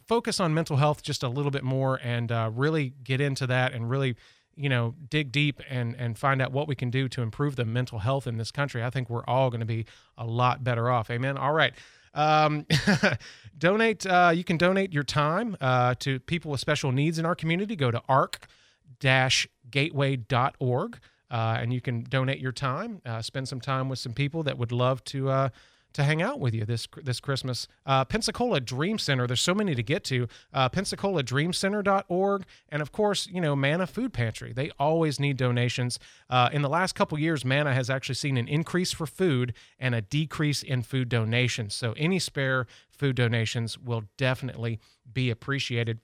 focus 0.07 0.41
on 0.41 0.55
mental 0.55 0.79
health 0.79 1.03
just 1.03 1.23
a 1.23 1.29
little 1.29 1.51
bit 1.51 1.63
more 1.63 2.01
and 2.03 2.33
uh, 2.33 2.51
really 2.53 2.95
get 3.05 3.21
into 3.21 3.47
that 3.47 3.75
and 3.75 3.91
really 3.91 4.17
you 4.59 4.69
know 4.69 4.95
dig 5.09 5.33
deep 5.33 5.63
and 5.71 5.95
and 5.97 6.19
find 6.19 6.43
out 6.43 6.53
what 6.53 6.67
we 6.67 6.75
can 6.75 6.91
do 6.91 7.09
to 7.09 7.23
improve 7.23 7.57
the 7.57 7.65
mental 7.65 8.01
health 8.01 8.27
in 8.27 8.37
this 8.37 8.51
country 8.51 8.83
i 8.83 8.91
think 8.91 9.09
we're 9.09 9.25
all 9.25 9.51
going 9.51 9.61
to 9.61 9.67
be 9.67 9.87
a 10.19 10.27
lot 10.27 10.63
better 10.65 10.91
off. 10.91 11.11
Amen. 11.11 11.39
All 11.39 11.53
right. 11.53 11.73
Um, 12.15 12.65
donate 13.59 14.07
uh, 14.07 14.33
you 14.35 14.43
can 14.45 14.57
donate 14.57 14.91
your 14.93 15.03
time 15.05 15.57
uh, 15.61 15.95
to 16.01 16.19
people 16.21 16.51
with 16.51 16.61
special 16.61 16.93
needs 16.93 17.19
in 17.19 17.27
our 17.27 17.35
community. 17.35 17.77
Go 17.77 17.91
to 17.91 18.03
arc-gateway.org 18.09 20.99
uh, 21.31 21.59
and 21.61 21.71
you 21.73 21.81
can 21.81 22.05
donate 22.05 22.41
your 22.41 22.53
time 22.53 23.01
uh, 23.07 23.23
spend 23.23 23.49
some 23.49 23.61
time 23.61 23.89
with 23.89 23.99
some 23.99 24.13
people 24.13 24.43
that 24.43 24.59
would 24.59 24.73
love 24.73 25.03
to 25.05 25.31
uh, 25.31 25.49
to 25.93 26.05
hang 26.05 26.23
out 26.23 26.39
with 26.41 26.55
you 26.55 26.65
this 26.65 26.87
this 27.03 27.21
Christmas. 27.21 27.67
Uh, 27.87 28.05
Pensacola 28.05 28.61
Dream 28.61 28.99
Center. 28.99 29.27
There's 29.27 29.41
so 29.41 29.55
many 29.55 29.75
to 29.75 29.83
get 29.83 30.05
to. 30.05 30.29
Uh, 30.53 30.69
PensacolaDreamCenter.org, 30.69 32.45
and 32.69 32.83
of 32.83 32.93
course, 32.93 33.27
you 33.27 33.41
know 33.41 33.57
Manna 33.57 33.87
Food 33.87 34.13
Pantry. 34.13 34.53
They 34.53 34.71
always 34.79 35.19
need 35.19 35.37
donations. 35.37 35.99
Uh, 36.29 36.51
in 36.53 36.63
the 36.63 36.69
last 36.69 36.95
couple 36.95 37.19
years, 37.19 37.45
Manna 37.45 37.75
has 37.75 37.91
actually 37.91 38.17
seen 38.17 38.37
an 38.37 38.49
increase 38.49 38.93
for 38.93 39.07
food 39.07 39.55
and 39.79 39.95
a 39.95 40.01
decrease 40.01 40.63
in 40.63 40.83
food 40.83 41.09
donations. 41.09 41.75
So 41.75 41.95
any 41.97 42.19
spare 42.19 42.67
food 42.91 43.17
donations 43.17 43.79
will 43.79 44.05
definitely 44.17 44.81
be 45.13 45.31
appreciated. 45.31 46.01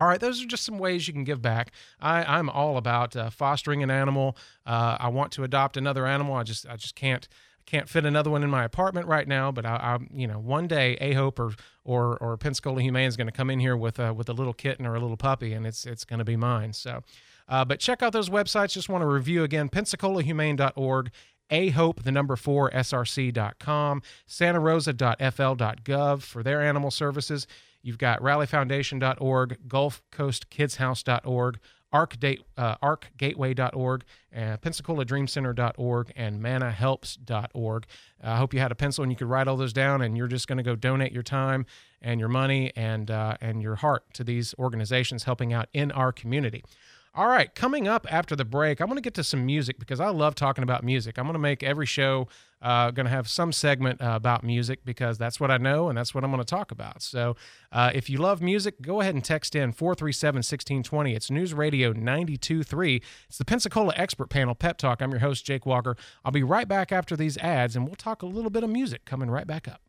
All 0.00 0.08
right, 0.08 0.18
those 0.18 0.42
are 0.42 0.46
just 0.46 0.64
some 0.64 0.78
ways 0.78 1.06
you 1.06 1.14
can 1.14 1.22
give 1.22 1.40
back. 1.40 1.70
I, 2.00 2.24
I'm 2.24 2.50
all 2.50 2.76
about 2.76 3.14
uh, 3.14 3.30
fostering 3.30 3.84
an 3.84 3.90
animal. 3.90 4.36
Uh, 4.66 4.96
I 4.98 5.08
want 5.08 5.30
to 5.32 5.44
adopt 5.44 5.76
another 5.76 6.06
animal. 6.06 6.34
I 6.34 6.42
just 6.42 6.66
I 6.66 6.74
just 6.74 6.96
can't 6.96 7.28
can't 7.66 7.88
fit 7.88 8.04
another 8.04 8.30
one 8.30 8.42
in 8.42 8.50
my 8.50 8.64
apartment 8.64 9.06
right 9.06 9.26
now. 9.26 9.52
But 9.52 9.64
I, 9.66 9.76
I 9.76 9.98
you 10.12 10.26
know, 10.26 10.38
one 10.38 10.66
day 10.66 10.96
A 11.00 11.14
Hope 11.14 11.38
or 11.38 11.52
or 11.84 12.16
or 12.18 12.36
Pensacola 12.36 12.82
Humane 12.82 13.08
is 13.08 13.16
going 13.16 13.26
to 13.28 13.32
come 13.32 13.50
in 13.50 13.60
here 13.60 13.76
with 13.76 13.98
a 13.98 14.12
with 14.12 14.28
a 14.28 14.32
little 14.32 14.52
kitten 14.54 14.86
or 14.86 14.94
a 14.94 15.00
little 15.00 15.16
puppy, 15.16 15.52
and 15.52 15.66
it's 15.66 15.86
it's 15.86 16.04
going 16.04 16.18
to 16.18 16.24
be 16.24 16.36
mine. 16.36 16.72
So, 16.72 17.02
uh, 17.48 17.64
but 17.64 17.80
check 17.80 18.02
out 18.02 18.12
those 18.12 18.28
websites. 18.28 18.72
Just 18.72 18.88
want 18.88 19.02
to 19.02 19.06
review 19.06 19.44
again: 19.44 19.68
PensacolaHumane.org. 19.68 21.10
A 21.50 21.68
Hope, 21.70 22.04
the 22.04 22.12
number 22.12 22.34
four, 22.34 22.70
SRC.com, 22.70 24.00
SantaRosa.fl.gov 24.26 26.22
for 26.22 26.42
their 26.42 26.62
animal 26.62 26.90
services. 26.90 27.46
You've 27.82 27.98
got 27.98 28.22
rallyfoundation.org, 28.22 29.58
gulfcoastkidshouse.org, 29.68 31.26
arc 31.26 31.60
date, 32.18 32.42
uh, 32.56 32.76
arcgateway.org, 32.76 34.04
uh, 34.34 34.38
pensacolaDreamCenter.org, 34.38 36.12
and 36.16 36.40
mannahelps.org. 36.40 37.86
I 38.22 38.36
hope 38.36 38.54
you 38.54 38.60
had 38.60 38.72
a 38.72 38.74
pencil 38.74 39.02
and 39.02 39.12
you 39.12 39.16
could 39.16 39.28
write 39.28 39.48
all 39.48 39.56
those 39.56 39.72
down, 39.72 40.02
and 40.02 40.16
you're 40.16 40.28
just 40.28 40.48
going 40.48 40.58
to 40.58 40.62
go 40.62 40.74
donate 40.74 41.12
your 41.12 41.22
time 41.22 41.66
and 42.00 42.18
your 42.18 42.28
money 42.28 42.72
and 42.76 43.10
uh, 43.10 43.36
and 43.40 43.62
your 43.62 43.76
heart 43.76 44.04
to 44.14 44.24
these 44.24 44.54
organizations 44.58 45.24
helping 45.24 45.52
out 45.52 45.68
in 45.72 45.90
our 45.92 46.12
community. 46.12 46.64
All 47.14 47.28
right, 47.28 47.54
coming 47.54 47.86
up 47.86 48.06
after 48.10 48.34
the 48.34 48.44
break, 48.46 48.80
I'm 48.80 48.86
going 48.86 48.96
to 48.96 49.02
get 49.02 49.12
to 49.14 49.24
some 49.24 49.44
music 49.44 49.78
because 49.78 50.00
I 50.00 50.08
love 50.08 50.34
talking 50.34 50.64
about 50.64 50.82
music. 50.82 51.18
I'm 51.18 51.26
going 51.26 51.34
to 51.34 51.38
make 51.38 51.62
every 51.62 51.84
show 51.84 52.26
uh, 52.62 52.90
going 52.90 53.04
to 53.04 53.10
have 53.10 53.28
some 53.28 53.52
segment 53.52 54.00
uh, 54.00 54.12
about 54.14 54.42
music 54.42 54.82
because 54.86 55.18
that's 55.18 55.38
what 55.38 55.50
I 55.50 55.58
know 55.58 55.90
and 55.90 55.98
that's 55.98 56.14
what 56.14 56.24
I'm 56.24 56.30
going 56.30 56.42
to 56.42 56.48
talk 56.48 56.70
about. 56.70 57.02
So 57.02 57.36
uh, 57.70 57.90
if 57.94 58.08
you 58.08 58.16
love 58.16 58.40
music, 58.40 58.80
go 58.80 59.02
ahead 59.02 59.14
and 59.14 59.22
text 59.22 59.54
in 59.54 59.72
437 59.72 60.38
1620. 60.38 61.14
It's 61.14 61.30
News 61.30 61.52
Radio 61.52 61.92
92.3. 61.92 63.02
It's 63.28 63.36
the 63.36 63.44
Pensacola 63.44 63.92
Expert 63.94 64.30
Panel 64.30 64.54
Pep 64.54 64.78
Talk. 64.78 65.02
I'm 65.02 65.10
your 65.10 65.20
host, 65.20 65.44
Jake 65.44 65.66
Walker. 65.66 65.98
I'll 66.24 66.32
be 66.32 66.42
right 66.42 66.66
back 66.66 66.92
after 66.92 67.14
these 67.14 67.36
ads 67.36 67.76
and 67.76 67.84
we'll 67.84 67.94
talk 67.94 68.22
a 68.22 68.26
little 68.26 68.50
bit 68.50 68.64
of 68.64 68.70
music 68.70 69.04
coming 69.04 69.28
right 69.28 69.46
back 69.46 69.68
up. 69.68 69.82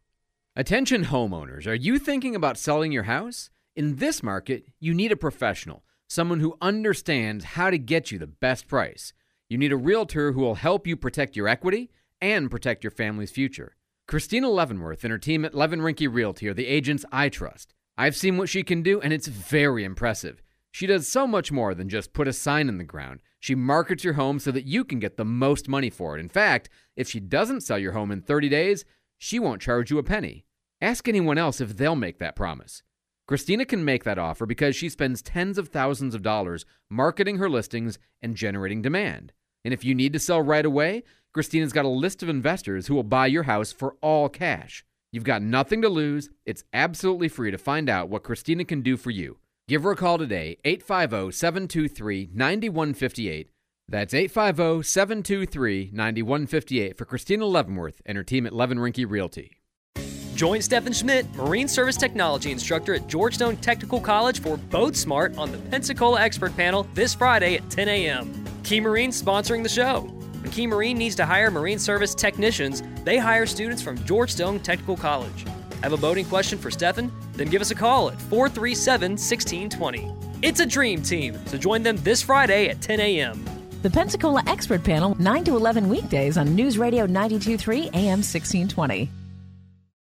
Attention 0.58 1.06
homeowners, 1.06 1.68
are 1.68 1.74
you 1.74 2.00
thinking 2.00 2.36
about 2.36 2.58
selling 2.58 2.92
your 2.92 3.04
house? 3.04 3.50
In 3.78 3.96
this 3.96 4.22
market, 4.22 4.66
you 4.80 4.94
need 4.94 5.12
a 5.12 5.16
professional, 5.16 5.84
someone 6.14 6.40
who 6.40 6.58
understands 6.62 7.44
how 7.44 7.70
to 7.70 7.78
get 7.78 8.12
you 8.12 8.20
the 8.20 8.28
best 8.28 8.68
price. 8.68 9.14
You 9.50 9.58
need 9.58 9.72
a 9.72 9.78
realtor 9.78 10.32
who 10.32 10.42
will 10.42 10.56
help 10.56 10.88
you 10.88 10.96
protect 10.96 11.36
your 11.36 11.48
equity 11.48 11.90
and 12.22 12.50
protect 12.50 12.84
your 12.84 12.92
family's 12.92 13.32
future. 13.32 13.76
Christina 14.08 14.50
Leavenworth 14.50 15.04
and 15.04 15.12
her 15.12 15.18
team 15.18 15.46
at 15.46 15.56
Levin 15.56 15.80
Rinke 15.80 16.14
Realty 16.14 16.48
are 16.48 16.54
the 16.54 16.68
agents 16.68 17.06
I 17.12 17.30
trust. 17.30 17.74
I've 17.98 18.16
seen 18.16 18.38
what 18.38 18.50
she 18.50 18.64
can 18.64 18.82
do, 18.82 19.00
and 19.02 19.14
it's 19.14 19.28
very 19.28 19.84
impressive. 19.84 20.42
She 20.72 20.88
does 20.88 21.08
so 21.08 21.28
much 21.28 21.52
more 21.52 21.76
than 21.76 21.90
just 21.90 22.14
put 22.14 22.28
a 22.28 22.34
sign 22.34 22.68
in 22.68 22.78
the 22.78 22.84
ground. 22.84 23.20
She 23.40 23.56
markets 23.56 24.04
your 24.04 24.14
home 24.14 24.40
so 24.40 24.52
that 24.52 24.66
you 24.66 24.84
can 24.84 25.00
get 25.00 25.18
the 25.18 25.26
most 25.26 25.68
money 25.68 25.90
for 25.90 26.18
it. 26.18 26.20
In 26.20 26.30
fact, 26.30 26.70
if 26.96 27.10
she 27.10 27.20
doesn't 27.20 27.62
sell 27.62 27.78
your 27.78 27.92
home 27.92 28.12
in 28.12 28.22
30 28.22 28.50
days, 28.50 28.84
she 29.18 29.40
won't 29.40 29.62
charge 29.62 29.92
you 29.92 30.00
a 30.00 30.04
penny. 30.04 30.46
Ask 30.82 31.08
anyone 31.08 31.38
else 31.38 31.62
if 31.62 31.78
they'll 31.78 31.96
make 31.96 32.20
that 32.20 32.36
promise. 32.36 32.84
Christina 33.26 33.66
can 33.66 33.86
make 33.86 34.04
that 34.04 34.20
offer 34.20 34.46
because 34.46 34.76
she 34.76 34.90
spends 34.90 35.22
tens 35.22 35.58
of 35.58 35.70
thousands 35.70 36.14
of 36.14 36.22
dollars 36.22 36.66
marketing 36.90 37.38
her 37.38 37.50
listings 37.50 37.98
and 38.22 38.36
generating 38.36 38.82
demand. 38.82 39.32
And 39.64 39.74
if 39.74 39.86
you 39.86 39.96
need 39.96 40.12
to 40.14 40.20
sell 40.20 40.42
right 40.42 40.66
away, 40.66 41.04
Christina's 41.34 41.72
got 41.72 41.86
a 41.86 41.90
list 41.90 42.22
of 42.22 42.30
investors 42.30 42.88
who 42.88 42.96
will 42.96 43.04
buy 43.04 43.28
your 43.28 43.44
house 43.44 43.72
for 43.72 43.96
all 44.02 44.28
cash. 44.28 44.86
You've 45.12 45.24
got 45.24 45.42
nothing 45.42 45.82
to 45.84 45.90
lose. 45.90 46.30
It's 46.46 46.66
absolutely 46.74 47.30
free 47.30 47.52
to 47.52 47.58
find 47.58 47.90
out 47.90 48.10
what 48.10 48.24
Christina 48.24 48.66
can 48.66 48.82
do 48.82 48.98
for 48.98 49.12
you. 49.12 49.38
Give 49.70 49.84
her 49.84 49.92
a 49.92 49.96
call 49.96 50.18
today, 50.18 50.58
850 50.66 51.32
723 51.32 52.30
9158. 52.34 53.50
That's 53.88 54.14
850 54.14 54.84
723 54.84 55.92
9158 55.94 56.98
for 56.98 57.06
Christina 57.06 57.46
Leavenworth 57.46 58.02
and 58.06 58.18
her 58.18 58.24
team 58.24 58.46
at 58.46 58.54
Levin 58.54 58.80
Rinke 58.80 59.10
Realty. 59.10 59.63
Join 60.36 60.64
Stefan 60.64 60.94
Schmidt, 60.94 61.32
Marine 61.36 61.68
Service 61.68 61.96
Technology 61.96 62.52
Instructor 62.52 62.96
at 62.96 63.08
Georgetown 63.08 63.56
Technical 63.58 64.02
College 64.02 64.42
for 64.42 64.58
Boat 64.58 64.96
Smart 64.96 65.38
on 65.38 65.52
the 65.52 65.60
Pensacola 65.60 66.22
Expert 66.22 66.56
Panel 66.58 66.88
this 66.96 67.14
Friday 67.14 67.56
at 67.56 67.70
10 67.70 67.88
a.m. 67.88 68.44
Key 68.64 68.80
Marine 68.80 69.12
sponsoring 69.12 69.62
the 69.62 69.70
show. 69.70 70.02
When 70.02 70.52
Key 70.52 70.66
Marine 70.66 70.98
needs 70.98 71.16
to 71.16 71.26
hire 71.26 71.52
Marine 71.52 71.78
Service 71.78 72.16
technicians, 72.16 72.82
they 73.04 73.18
hire 73.18 73.46
students 73.46 73.84
from 73.84 74.04
Georgetown 74.06 74.60
Technical 74.60 74.98
College. 74.98 75.46
Have 75.84 75.94
a 75.94 75.98
boating 75.98 76.26
question 76.26 76.58
for 76.58 76.72
Stefan? 76.72 77.12
Then 77.34 77.50
give 77.50 77.62
us 77.62 77.72
a 77.72 77.76
call 77.76 78.10
at 78.10 78.20
437 78.24 79.12
1620. 79.12 80.12
It's 80.42 80.60
a 80.60 80.66
dream 80.66 81.04
team, 81.04 81.40
so 81.46 81.58
join 81.58 81.84
them 81.84 81.98
this 81.98 82.24
Friday 82.24 82.70
at 82.70 82.82
10 82.82 83.00
a.m. 83.00 83.46
The 83.84 83.90
Pensacola 83.90 84.44
Expert 84.48 84.84
Panel, 84.84 85.16
9 85.22 85.44
to 85.44 85.56
11 85.56 85.88
weekdays 85.88 86.38
on 86.38 86.56
News 86.56 86.80
Radio 86.80 87.06
923 87.06 87.90
AM 87.94 88.20
1620. 88.24 89.12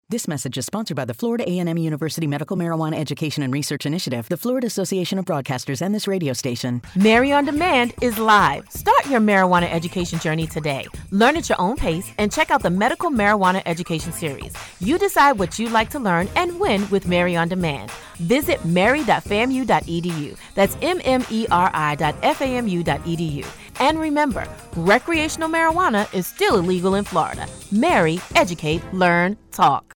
This 0.09 0.25
message 0.25 0.57
is 0.57 0.65
sponsored 0.65 0.95
by 0.95 1.03
the 1.03 1.13
Florida 1.13 1.43
A&M 1.45 1.77
University 1.77 2.27
Medical 2.27 2.55
Marijuana 2.55 2.97
Education 2.97 3.43
and 3.43 3.53
Research 3.53 3.85
Initiative, 3.85 4.29
the 4.29 4.37
Florida 4.37 4.65
Association 4.65 5.19
of 5.19 5.25
Broadcasters, 5.25 5.81
and 5.81 5.93
this 5.93 6.07
radio 6.07 6.31
station. 6.31 6.81
Mary 6.95 7.33
on 7.33 7.43
Demand 7.43 7.93
is 8.01 8.17
live. 8.17 8.71
Start 8.71 9.05
your 9.07 9.19
marijuana 9.19 9.69
education 9.69 10.17
journey 10.19 10.47
today. 10.47 10.87
Learn 11.11 11.35
at 11.35 11.49
your 11.49 11.59
own 11.59 11.75
pace 11.75 12.09
and 12.19 12.31
check 12.31 12.51
out 12.51 12.63
the 12.63 12.69
Medical 12.69 13.09
Marijuana 13.09 13.61
Education 13.65 14.13
Series. 14.13 14.53
You 14.79 14.97
decide 14.97 15.39
what 15.39 15.59
you'd 15.59 15.73
like 15.73 15.89
to 15.89 15.99
learn 15.99 16.29
and 16.37 16.57
when 16.57 16.89
with 16.89 17.05
Mary 17.05 17.35
on 17.35 17.49
Demand. 17.49 17.91
Visit 18.15 18.59
mmeri.famu.edu. 18.59 20.37
That's 20.55 20.77
M-M-E-R-I.famu.edu. 20.81 23.45
And 23.81 23.99
remember, 23.99 24.47
recreational 24.77 25.49
marijuana 25.49 26.13
is 26.13 26.27
still 26.27 26.59
illegal 26.59 26.95
in 26.95 27.03
Florida. 27.03 27.45
Mary, 27.73 28.21
educate, 28.35 28.81
learn, 28.93 29.35
talk. 29.51 29.96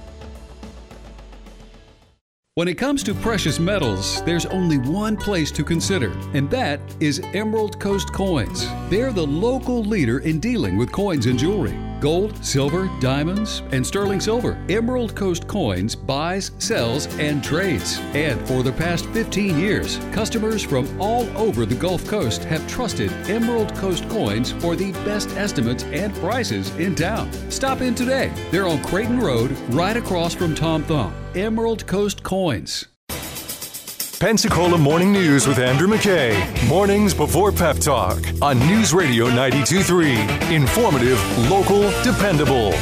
When 2.55 2.67
it 2.67 2.77
comes 2.77 3.01
to 3.03 3.13
precious 3.13 3.61
metals, 3.61 4.21
there's 4.23 4.45
only 4.45 4.77
one 4.77 5.15
place 5.15 5.51
to 5.51 5.63
consider, 5.63 6.11
and 6.33 6.51
that 6.51 6.81
is 6.99 7.21
Emerald 7.33 7.79
Coast 7.79 8.11
Coins. 8.11 8.67
They're 8.89 9.13
the 9.13 9.25
local 9.25 9.85
leader 9.85 10.19
in 10.19 10.41
dealing 10.41 10.75
with 10.75 10.91
coins 10.91 11.27
and 11.27 11.39
jewelry. 11.39 11.79
Gold, 12.01 12.43
silver, 12.43 12.89
diamonds, 12.99 13.63
and 13.71 13.87
sterling 13.87 14.19
silver. 14.19 14.61
Emerald 14.67 15.15
Coast 15.15 15.47
Coins 15.47 15.95
buys, 15.95 16.51
sells, 16.59 17.05
and 17.19 17.41
trades. 17.41 17.99
And 18.13 18.45
for 18.45 18.63
the 18.63 18.73
past 18.73 19.05
15 19.11 19.57
years, 19.57 19.97
customers 20.11 20.61
from 20.61 20.89
all 20.99 21.25
over 21.37 21.65
the 21.65 21.75
Gulf 21.75 22.05
Coast 22.05 22.43
have 22.43 22.67
trusted 22.67 23.13
Emerald 23.29 23.73
Coast 23.75 24.09
Coins 24.09 24.51
for 24.51 24.75
the 24.75 24.91
best 25.05 25.29
estimates 25.37 25.85
and 25.85 26.13
prices 26.15 26.69
in 26.75 26.95
town. 26.95 27.31
Stop 27.49 27.79
in 27.79 27.95
today. 27.95 28.29
They're 28.51 28.67
on 28.67 28.83
Creighton 28.83 29.21
Road, 29.21 29.51
right 29.69 29.95
across 29.95 30.35
from 30.35 30.53
Tom 30.53 30.83
Thumb. 30.83 31.13
Emerald 31.35 31.87
Coast 31.87 32.23
Coins. 32.23 32.87
Pensacola 34.19 34.77
Morning 34.77 35.11
News 35.13 35.47
with 35.47 35.57
Andrew 35.59 35.87
McKay. 35.87 36.37
Mornings 36.67 37.13
before 37.13 37.51
Pep 37.51 37.77
Talk 37.77 38.21
on 38.41 38.59
News 38.59 38.93
Radio 38.93 39.27
92.3. 39.27 40.51
Informative, 40.51 41.49
local, 41.49 41.89
dependable. 42.03 42.73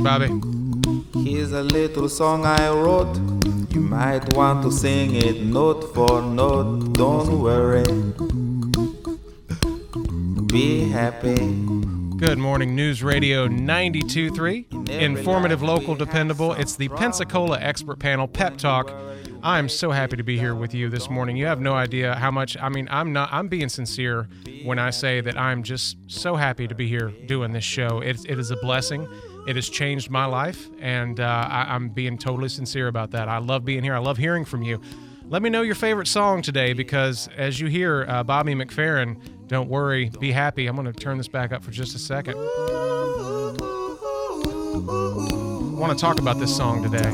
It, 0.00 0.04
Bobby. 0.04 1.20
Here's 1.20 1.52
a 1.52 1.62
little 1.62 2.08
song 2.08 2.44
I 2.44 2.68
wrote. 2.70 3.16
You 3.70 3.80
might 3.80 4.34
want 4.34 4.62
to 4.64 4.72
sing 4.72 5.14
it 5.14 5.42
note 5.42 5.94
for 5.94 6.22
note. 6.22 6.94
Don't 6.94 7.40
worry. 7.40 7.84
Be 10.46 10.88
happy. 10.88 11.36
Good 12.16 12.38
morning, 12.38 12.74
News 12.74 13.02
Radio 13.02 13.48
92.3. 13.48 14.90
Informative, 14.90 15.62
local, 15.62 15.94
dependable. 15.94 16.52
It's 16.52 16.76
the 16.76 16.88
Pensacola 16.88 17.58
Expert 17.60 17.98
Panel 17.98 18.28
Pep 18.28 18.56
Talk. 18.58 18.92
I'm 19.42 19.70
so 19.70 19.90
happy 19.90 20.16
to 20.18 20.22
be 20.22 20.38
here 20.38 20.54
with 20.54 20.74
you 20.74 20.90
this 20.90 21.08
morning. 21.08 21.36
You 21.36 21.46
have 21.46 21.60
no 21.60 21.72
idea 21.72 22.14
how 22.14 22.30
much, 22.30 22.58
I 22.58 22.68
mean, 22.68 22.88
I'm 22.90 23.14
not, 23.14 23.30
I'm 23.32 23.48
being 23.48 23.70
sincere 23.70 24.28
when 24.64 24.78
I 24.78 24.90
say 24.90 25.22
that 25.22 25.38
I'm 25.38 25.62
just 25.62 25.96
so 26.08 26.36
happy 26.36 26.68
to 26.68 26.74
be 26.74 26.88
here 26.88 27.10
doing 27.24 27.52
this 27.52 27.64
show. 27.64 28.00
It, 28.00 28.18
it 28.28 28.38
is 28.38 28.50
a 28.50 28.56
blessing. 28.56 29.08
It 29.46 29.56
has 29.56 29.68
changed 29.68 30.10
my 30.10 30.26
life, 30.26 30.68
and 30.80 31.18
uh, 31.18 31.48
I, 31.50 31.74
I'm 31.74 31.88
being 31.88 32.18
totally 32.18 32.48
sincere 32.48 32.88
about 32.88 33.10
that. 33.12 33.28
I 33.28 33.38
love 33.38 33.64
being 33.64 33.82
here. 33.82 33.94
I 33.94 33.98
love 33.98 34.16
hearing 34.16 34.44
from 34.44 34.62
you. 34.62 34.80
Let 35.24 35.42
me 35.42 35.50
know 35.50 35.62
your 35.62 35.76
favorite 35.76 36.08
song 36.08 36.42
today 36.42 36.72
because 36.72 37.28
as 37.36 37.60
you 37.60 37.68
hear 37.68 38.04
uh, 38.08 38.24
Bobby 38.24 38.54
McFerrin, 38.54 39.16
don't 39.46 39.68
worry, 39.68 40.10
be 40.20 40.32
happy. 40.32 40.66
I'm 40.66 40.74
going 40.76 40.92
to 40.92 40.92
turn 40.92 41.18
this 41.18 41.28
back 41.28 41.52
up 41.52 41.62
for 41.62 41.70
just 41.70 41.94
a 41.94 41.98
second. 41.98 42.34
I 42.36 42.42
want 45.78 45.96
to 45.96 46.00
talk 46.00 46.20
about 46.20 46.38
this 46.38 46.54
song 46.56 46.82
today. 46.82 47.10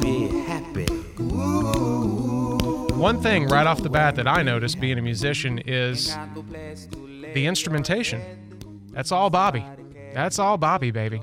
Be 0.00 0.28
happy. 0.42 0.86
One 2.94 3.20
thing 3.20 3.48
right 3.48 3.66
off 3.66 3.82
the 3.82 3.90
bat 3.90 4.16
that 4.16 4.28
I 4.28 4.42
noticed 4.42 4.80
being 4.80 4.98
a 4.98 5.02
musician 5.02 5.58
is 5.60 6.14
the 7.32 7.46
instrumentation. 7.46 8.43
That's 8.94 9.10
all 9.12 9.28
Bobby. 9.28 9.64
That's 10.12 10.38
all 10.38 10.56
Bobby, 10.56 10.90
baby. 10.90 11.20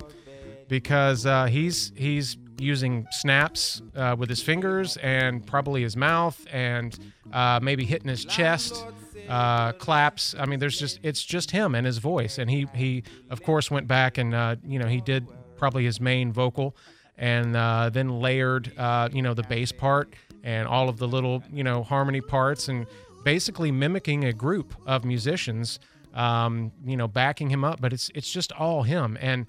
Because 0.68 1.26
uh, 1.26 1.46
he's 1.46 1.92
he's 1.96 2.38
using 2.60 3.08
snaps 3.12 3.82
uh, 3.96 4.16
with 4.18 4.30
his 4.30 4.42
fingers 4.42 4.98
and 4.98 5.46
probably 5.46 5.82
his 5.82 5.98
mouth 5.98 6.46
and 6.52 6.98
uh, 7.34 7.60
maybe 7.62 7.84
hitting 7.84 8.10
his 8.10 8.24
chest, 8.24 8.86
uh, 9.28 9.72
claps. 9.74 10.36
I 10.38 10.46
mean, 10.46 10.60
there's 10.60 10.78
just 10.78 11.00
it's 11.02 11.24
just 11.24 11.52
him 11.52 11.76
and 11.76 11.86
his 11.86 11.98
voice. 11.98 12.38
And 12.38 12.50
he 12.50 12.68
he 12.76 13.04
of 13.30 13.42
course 13.42 13.72
went 13.72 13.88
back 13.88 14.18
and 14.18 14.36
uh, 14.36 14.58
you 14.66 14.80
know 14.80 14.88
he 14.88 15.02
did 15.02 15.28
probably 15.58 15.86
his 15.86 16.02
main 16.02 16.32
vocal 16.32 16.76
and 17.18 17.56
uh, 17.56 17.90
then 17.90 18.20
layered 18.20 18.74
you 19.14 19.22
know 19.22 19.34
the 19.34 19.44
bass 19.44 19.72
part 19.72 20.14
and 20.44 20.68
all 20.68 20.90
of 20.90 20.98
the 20.98 21.08
little 21.08 21.44
you 21.52 21.64
know 21.64 21.84
harmony 21.84 22.22
parts 22.22 22.68
and 22.68 22.88
basically 23.24 23.72
mimicking 23.72 24.26
a 24.26 24.34
group 24.34 24.74
of 24.86 25.06
musicians 25.06 25.80
um, 26.14 26.72
you 26.86 26.98
know 26.98 27.08
backing 27.08 27.50
him 27.50 27.64
up. 27.64 27.82
But 27.82 27.94
it's 27.94 28.10
it's 28.16 28.32
just 28.32 28.52
all 28.52 28.84
him 28.84 29.18
and. 29.22 29.46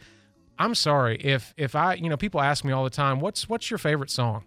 I'm 0.58 0.74
sorry 0.74 1.16
if 1.16 1.54
if 1.56 1.74
I 1.74 1.94
you 1.94 2.08
know 2.08 2.16
people 2.16 2.40
ask 2.40 2.62
me 2.62 2.72
all 2.72 2.84
the 2.84 2.90
time 2.90 3.18
what's 3.20 3.48
what's 3.48 3.70
your 3.70 3.78
favorite 3.78 4.10
song, 4.10 4.44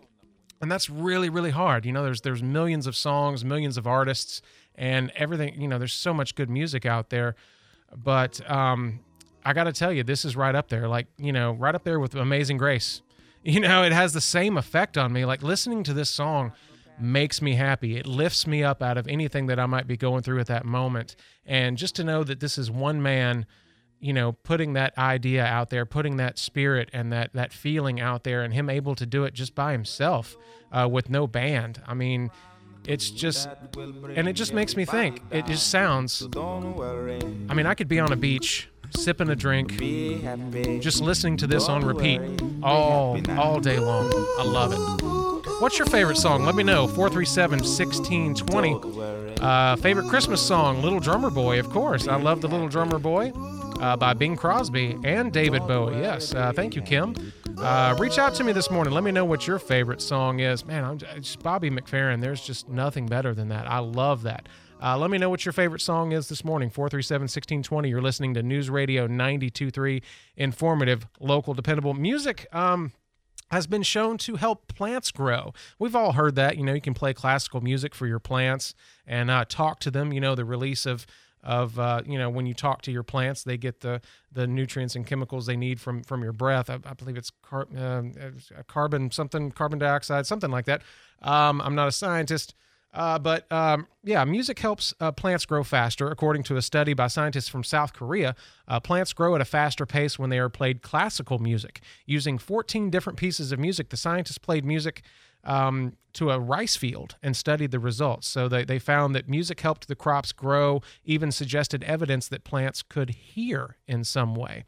and 0.61 0.71
that's 0.71 0.89
really 0.89 1.29
really 1.29 1.49
hard. 1.49 1.85
You 1.85 1.91
know 1.91 2.03
there's 2.03 2.21
there's 2.21 2.43
millions 2.43 2.87
of 2.87 2.95
songs, 2.95 3.43
millions 3.43 3.75
of 3.75 3.85
artists, 3.87 4.41
and 4.75 5.11
everything. 5.15 5.59
You 5.59 5.67
know 5.67 5.77
there's 5.77 5.93
so 5.93 6.13
much 6.13 6.35
good 6.35 6.49
music 6.49 6.85
out 6.85 7.09
there, 7.09 7.35
but 7.95 8.39
um, 8.49 8.99
I 9.43 9.53
got 9.53 9.65
to 9.65 9.73
tell 9.73 9.91
you 9.91 10.03
this 10.03 10.23
is 10.23 10.35
right 10.35 10.55
up 10.55 10.69
there. 10.69 10.87
Like 10.87 11.07
you 11.17 11.33
know 11.33 11.51
right 11.53 11.75
up 11.75 11.83
there 11.83 11.99
with 11.99 12.15
Amazing 12.15 12.57
Grace. 12.57 13.01
You 13.47 13.59
know 13.59 13.83
it 13.83 13.91
has 13.91 14.11
the 14.11 14.21
same 14.21 14.57
effect 14.57 14.97
on 14.97 15.13
me. 15.13 15.23
Like 15.23 15.43
listening 15.43 15.83
to 15.83 15.93
this 15.93 16.09
song 16.09 16.51
makes 16.99 17.41
me 17.41 17.55
happy. 17.55 17.97
It 17.97 18.05
lifts 18.05 18.47
me 18.47 18.63
up 18.63 18.81
out 18.81 18.97
of 18.97 19.07
anything 19.07 19.47
that 19.47 19.59
I 19.59 19.65
might 19.65 19.87
be 19.87 19.97
going 19.97 20.23
through 20.23 20.39
at 20.39 20.47
that 20.47 20.65
moment, 20.65 21.15
and 21.45 21.77
just 21.77 21.95
to 21.95 22.03
know 22.03 22.23
that 22.23 22.39
this 22.39 22.57
is 22.57 22.71
one 22.71 23.01
man 23.01 23.45
you 23.99 24.13
know 24.13 24.33
putting 24.33 24.73
that 24.73 24.95
idea 24.97 25.43
out 25.43 25.69
there 25.69 25.85
putting 25.85 26.17
that 26.17 26.37
spirit 26.37 26.89
and 26.93 27.11
that 27.11 27.31
that 27.33 27.53
feeling 27.53 27.99
out 27.99 28.23
there 28.23 28.43
and 28.43 28.53
him 28.53 28.69
able 28.69 28.93
to 28.93 29.05
do 29.05 29.23
it 29.23 29.33
just 29.33 29.55
by 29.55 29.71
himself 29.71 30.35
uh, 30.71 30.87
with 30.89 31.09
no 31.09 31.27
band. 31.27 31.81
I 31.87 31.93
mean 31.93 32.29
it's 32.87 33.09
just 33.09 33.49
and 34.15 34.27
it 34.27 34.33
just 34.33 34.53
makes 34.53 34.75
me 34.75 34.85
think. 34.85 35.21
It 35.31 35.45
just 35.47 35.71
sounds 35.71 36.27
i 36.35 37.53
mean 37.53 37.65
i 37.65 37.73
could 37.73 37.87
be 37.87 37.99
on 37.99 38.11
a 38.11 38.15
beach 38.15 38.69
sipping 38.95 39.29
a 39.29 39.35
drink 39.35 39.71
just 40.81 41.01
listening 41.01 41.37
to 41.37 41.47
this 41.47 41.67
on 41.67 41.83
repeat 41.83 42.21
all 42.61 43.19
all 43.37 43.59
day 43.59 43.79
long. 43.79 44.11
I 44.39 44.43
love 44.43 44.73
it 44.73 45.24
what's 45.59 45.77
your 45.77 45.85
favorite 45.87 46.17
song 46.17 46.43
let 46.43 46.55
me 46.55 46.63
know 46.63 46.87
437 46.87 47.59
1620 47.59 49.35
uh, 49.41 49.75
favorite 49.77 50.07
christmas 50.07 50.41
song 50.41 50.81
little 50.81 50.99
drummer 50.99 51.29
boy 51.29 51.59
of 51.59 51.69
course 51.69 52.07
i 52.07 52.15
love 52.15 52.41
the 52.41 52.47
little 52.47 52.67
drummer 52.67 52.99
boy 52.99 53.31
uh, 53.79 53.95
by 53.95 54.13
Bing 54.13 54.35
Crosby 54.35 54.97
and 55.03 55.31
David 55.31 55.67
Bowie. 55.67 55.99
Yes, 55.99 56.33
uh, 56.33 56.53
thank 56.53 56.75
you, 56.75 56.81
Kim. 56.81 57.13
Uh, 57.57 57.95
reach 57.99 58.17
out 58.17 58.33
to 58.35 58.43
me 58.43 58.53
this 58.53 58.71
morning. 58.71 58.93
Let 58.93 59.03
me 59.03 59.11
know 59.11 59.25
what 59.25 59.47
your 59.47 59.59
favorite 59.59 60.01
song 60.01 60.39
is. 60.39 60.65
Man, 60.65 60.83
I'm 60.83 60.97
just 60.97 61.41
Bobby 61.43 61.69
McFerrin. 61.69 62.21
There's 62.21 62.41
just 62.41 62.69
nothing 62.69 63.05
better 63.05 63.33
than 63.33 63.49
that. 63.49 63.69
I 63.69 63.79
love 63.79 64.23
that. 64.23 64.47
Uh, 64.81 64.97
let 64.97 65.09
me 65.09 65.17
know 65.17 65.29
what 65.29 65.45
your 65.45 65.53
favorite 65.53 65.81
song 65.81 66.11
is 66.11 66.27
this 66.27 66.43
morning. 66.43 66.69
437 66.69 67.23
1620. 67.23 67.89
You're 67.89 68.01
listening 68.01 68.33
to 68.35 68.43
News 68.43 68.69
Radio 68.69 69.07
923, 69.07 70.01
informative, 70.35 71.07
local, 71.19 71.53
dependable 71.53 71.93
music. 71.93 72.47
Um, 72.51 72.91
has 73.51 73.67
been 73.67 73.83
shown 73.83 74.17
to 74.19 74.35
help 74.35 74.67
plants 74.67 75.11
grow. 75.11 75.53
We've 75.77 75.95
all 75.95 76.13
heard 76.13 76.35
that. 76.35 76.57
You 76.57 76.63
know, 76.63 76.73
you 76.73 76.81
can 76.81 76.93
play 76.93 77.13
classical 77.13 77.61
music 77.61 77.93
for 77.93 78.07
your 78.07 78.19
plants 78.19 78.73
and 79.05 79.29
uh, 79.29 79.45
talk 79.47 79.79
to 79.81 79.91
them. 79.91 80.11
You 80.11 80.21
know, 80.21 80.35
the 80.35 80.45
release 80.45 80.85
of 80.85 81.05
of 81.43 81.77
uh, 81.77 82.01
you 82.05 82.17
know 82.17 82.29
when 82.29 82.47
you 82.47 82.55
talk 82.55 82.81
to 82.81 82.91
your 82.91 83.03
plants, 83.03 83.43
they 83.43 83.57
get 83.57 83.81
the 83.81 84.01
the 84.31 84.47
nutrients 84.47 84.95
and 84.95 85.05
chemicals 85.05 85.45
they 85.45 85.55
need 85.55 85.79
from 85.79 86.03
from 86.03 86.23
your 86.23 86.33
breath. 86.33 86.69
I, 86.69 86.79
I 86.83 86.93
believe 86.93 87.17
it's 87.17 87.31
car, 87.43 87.67
uh, 87.77 88.01
carbon 88.67 89.11
something, 89.11 89.51
carbon 89.51 89.77
dioxide, 89.79 90.25
something 90.25 90.49
like 90.49 90.65
that. 90.65 90.81
Um, 91.21 91.61
I'm 91.61 91.75
not 91.75 91.87
a 91.87 91.91
scientist. 91.91 92.55
Uh, 92.95 93.19
but 93.19 93.51
um, 93.51 93.87
yeah, 94.03 94.23
music 94.23 94.57
helps 94.59 94.93
uh, 95.01 95.11
plants 95.11 95.45
grow 95.45 95.63
faster. 95.63 96.09
According 96.09 96.43
to 96.43 96.55
a 96.55 96.61
study 96.61 96.93
by 96.93 97.07
scientists 97.07 97.49
from 97.49 97.63
South 97.63 97.91
Korea, 97.91 98.35
uh, 98.69 98.79
plants 98.79 99.11
grow 99.11 99.35
at 99.35 99.41
a 99.41 99.45
faster 99.45 99.85
pace 99.85 100.17
when 100.17 100.29
they 100.29 100.39
are 100.39 100.47
played 100.47 100.81
classical 100.81 101.37
music. 101.37 101.81
Using 102.05 102.37
14 102.37 102.89
different 102.89 103.19
pieces 103.19 103.51
of 103.51 103.59
music, 103.59 103.89
the 103.89 103.97
scientists 103.97 104.37
played 104.37 104.63
music 104.63 105.01
um, 105.43 105.97
to 106.13 106.31
a 106.31 106.39
rice 106.39 106.77
field 106.77 107.17
and 107.21 107.35
studied 107.35 107.71
the 107.71 107.79
results. 107.79 108.27
So 108.27 108.47
they, 108.47 108.63
they 108.63 108.79
found 108.79 109.13
that 109.13 109.27
music 109.27 109.59
helped 109.59 109.89
the 109.89 109.95
crops 109.95 110.31
grow, 110.31 110.81
even 111.03 111.33
suggested 111.33 111.83
evidence 111.83 112.29
that 112.29 112.45
plants 112.45 112.81
could 112.81 113.09
hear 113.09 113.75
in 113.87 114.05
some 114.05 114.35
way. 114.35 114.63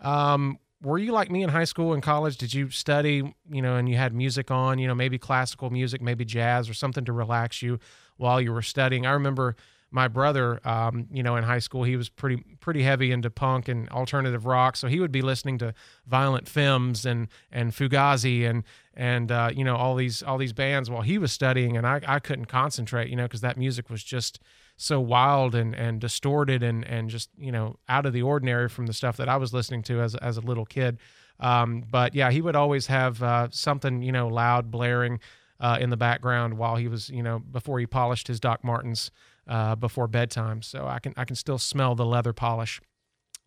Um, 0.00 0.58
were 0.84 0.98
you 0.98 1.12
like 1.12 1.30
me 1.30 1.42
in 1.42 1.48
high 1.48 1.64
school 1.64 1.94
and 1.94 2.02
college? 2.02 2.36
Did 2.36 2.52
you 2.52 2.70
study, 2.70 3.34
you 3.50 3.62
know, 3.62 3.76
and 3.76 3.88
you 3.88 3.96
had 3.96 4.14
music 4.14 4.50
on, 4.50 4.78
you 4.78 4.86
know, 4.86 4.94
maybe 4.94 5.18
classical 5.18 5.70
music, 5.70 6.02
maybe 6.02 6.24
jazz 6.24 6.68
or 6.68 6.74
something 6.74 7.04
to 7.06 7.12
relax 7.12 7.62
you 7.62 7.78
while 8.16 8.40
you 8.40 8.52
were 8.52 8.62
studying? 8.62 9.06
I 9.06 9.12
remember 9.12 9.56
my 9.90 10.08
brother, 10.08 10.60
um, 10.66 11.06
you 11.12 11.22
know, 11.22 11.36
in 11.36 11.44
high 11.44 11.60
school, 11.60 11.84
he 11.84 11.96
was 11.96 12.08
pretty 12.08 12.42
pretty 12.58 12.82
heavy 12.82 13.12
into 13.12 13.30
punk 13.30 13.68
and 13.68 13.88
alternative 13.90 14.44
rock, 14.44 14.74
so 14.74 14.88
he 14.88 14.98
would 14.98 15.12
be 15.12 15.22
listening 15.22 15.56
to 15.58 15.72
Violent 16.06 16.48
Femmes 16.48 17.06
and 17.06 17.28
and 17.52 17.70
Fugazi 17.70 18.44
and 18.44 18.64
and 18.94 19.30
uh, 19.30 19.50
you 19.54 19.62
know 19.62 19.76
all 19.76 19.94
these 19.94 20.20
all 20.20 20.36
these 20.36 20.52
bands 20.52 20.90
while 20.90 21.02
he 21.02 21.16
was 21.16 21.30
studying, 21.30 21.76
and 21.76 21.86
I, 21.86 22.00
I 22.08 22.18
couldn't 22.18 22.46
concentrate, 22.46 23.08
you 23.08 23.14
know, 23.14 23.22
because 23.22 23.40
that 23.42 23.56
music 23.56 23.88
was 23.88 24.02
just 24.02 24.40
so 24.76 25.00
wild 25.00 25.54
and 25.54 25.74
and 25.74 26.00
distorted 26.00 26.62
and 26.62 26.84
and 26.84 27.08
just 27.08 27.30
you 27.38 27.52
know 27.52 27.76
out 27.88 28.06
of 28.06 28.12
the 28.12 28.22
ordinary 28.22 28.68
from 28.68 28.86
the 28.86 28.92
stuff 28.92 29.16
that 29.16 29.28
I 29.28 29.36
was 29.36 29.52
listening 29.52 29.82
to 29.84 30.00
as 30.00 30.14
as 30.16 30.36
a 30.36 30.40
little 30.40 30.64
kid. 30.64 30.98
Um, 31.40 31.84
but 31.90 32.14
yeah, 32.14 32.30
he 32.30 32.40
would 32.40 32.56
always 32.56 32.86
have 32.86 33.22
uh, 33.22 33.48
something 33.50 34.02
you 34.02 34.12
know 34.12 34.28
loud 34.28 34.70
blaring 34.70 35.20
uh, 35.60 35.78
in 35.80 35.90
the 35.90 35.96
background 35.96 36.58
while 36.58 36.76
he 36.76 36.88
was 36.88 37.08
you 37.10 37.22
know 37.22 37.38
before 37.38 37.78
he 37.78 37.86
polished 37.86 38.28
his 38.28 38.40
Doc 38.40 38.64
Martens 38.64 39.10
uh, 39.46 39.74
before 39.76 40.08
bedtime. 40.08 40.62
So 40.62 40.86
I 40.86 40.98
can 40.98 41.14
I 41.16 41.24
can 41.24 41.36
still 41.36 41.58
smell 41.58 41.94
the 41.94 42.06
leather 42.06 42.32
polish. 42.32 42.80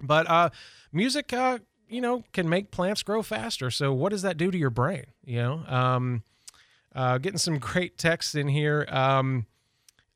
But 0.02 0.30
uh, 0.30 0.50
music, 0.92 1.34
uh, 1.34 1.60
you 1.90 2.02
know, 2.02 2.24
can 2.34 2.48
make 2.48 2.72
plants 2.72 3.04
grow 3.04 3.24
faster. 3.24 3.72
So 3.72 3.94
what 3.94 4.10
does 4.10 4.22
that 4.22 4.38
do 4.38 4.52
to 4.52 4.58
your 4.58 4.70
brain? 4.70 5.06
You 5.26 5.38
know, 5.38 5.64
um, 5.68 6.24
uh, 6.96 7.18
getting 7.18 7.40
some 7.40 7.58
great 7.60 7.98
texts 7.98 8.36
in 8.36 8.48
here. 8.48 8.86
Um, 8.90 9.46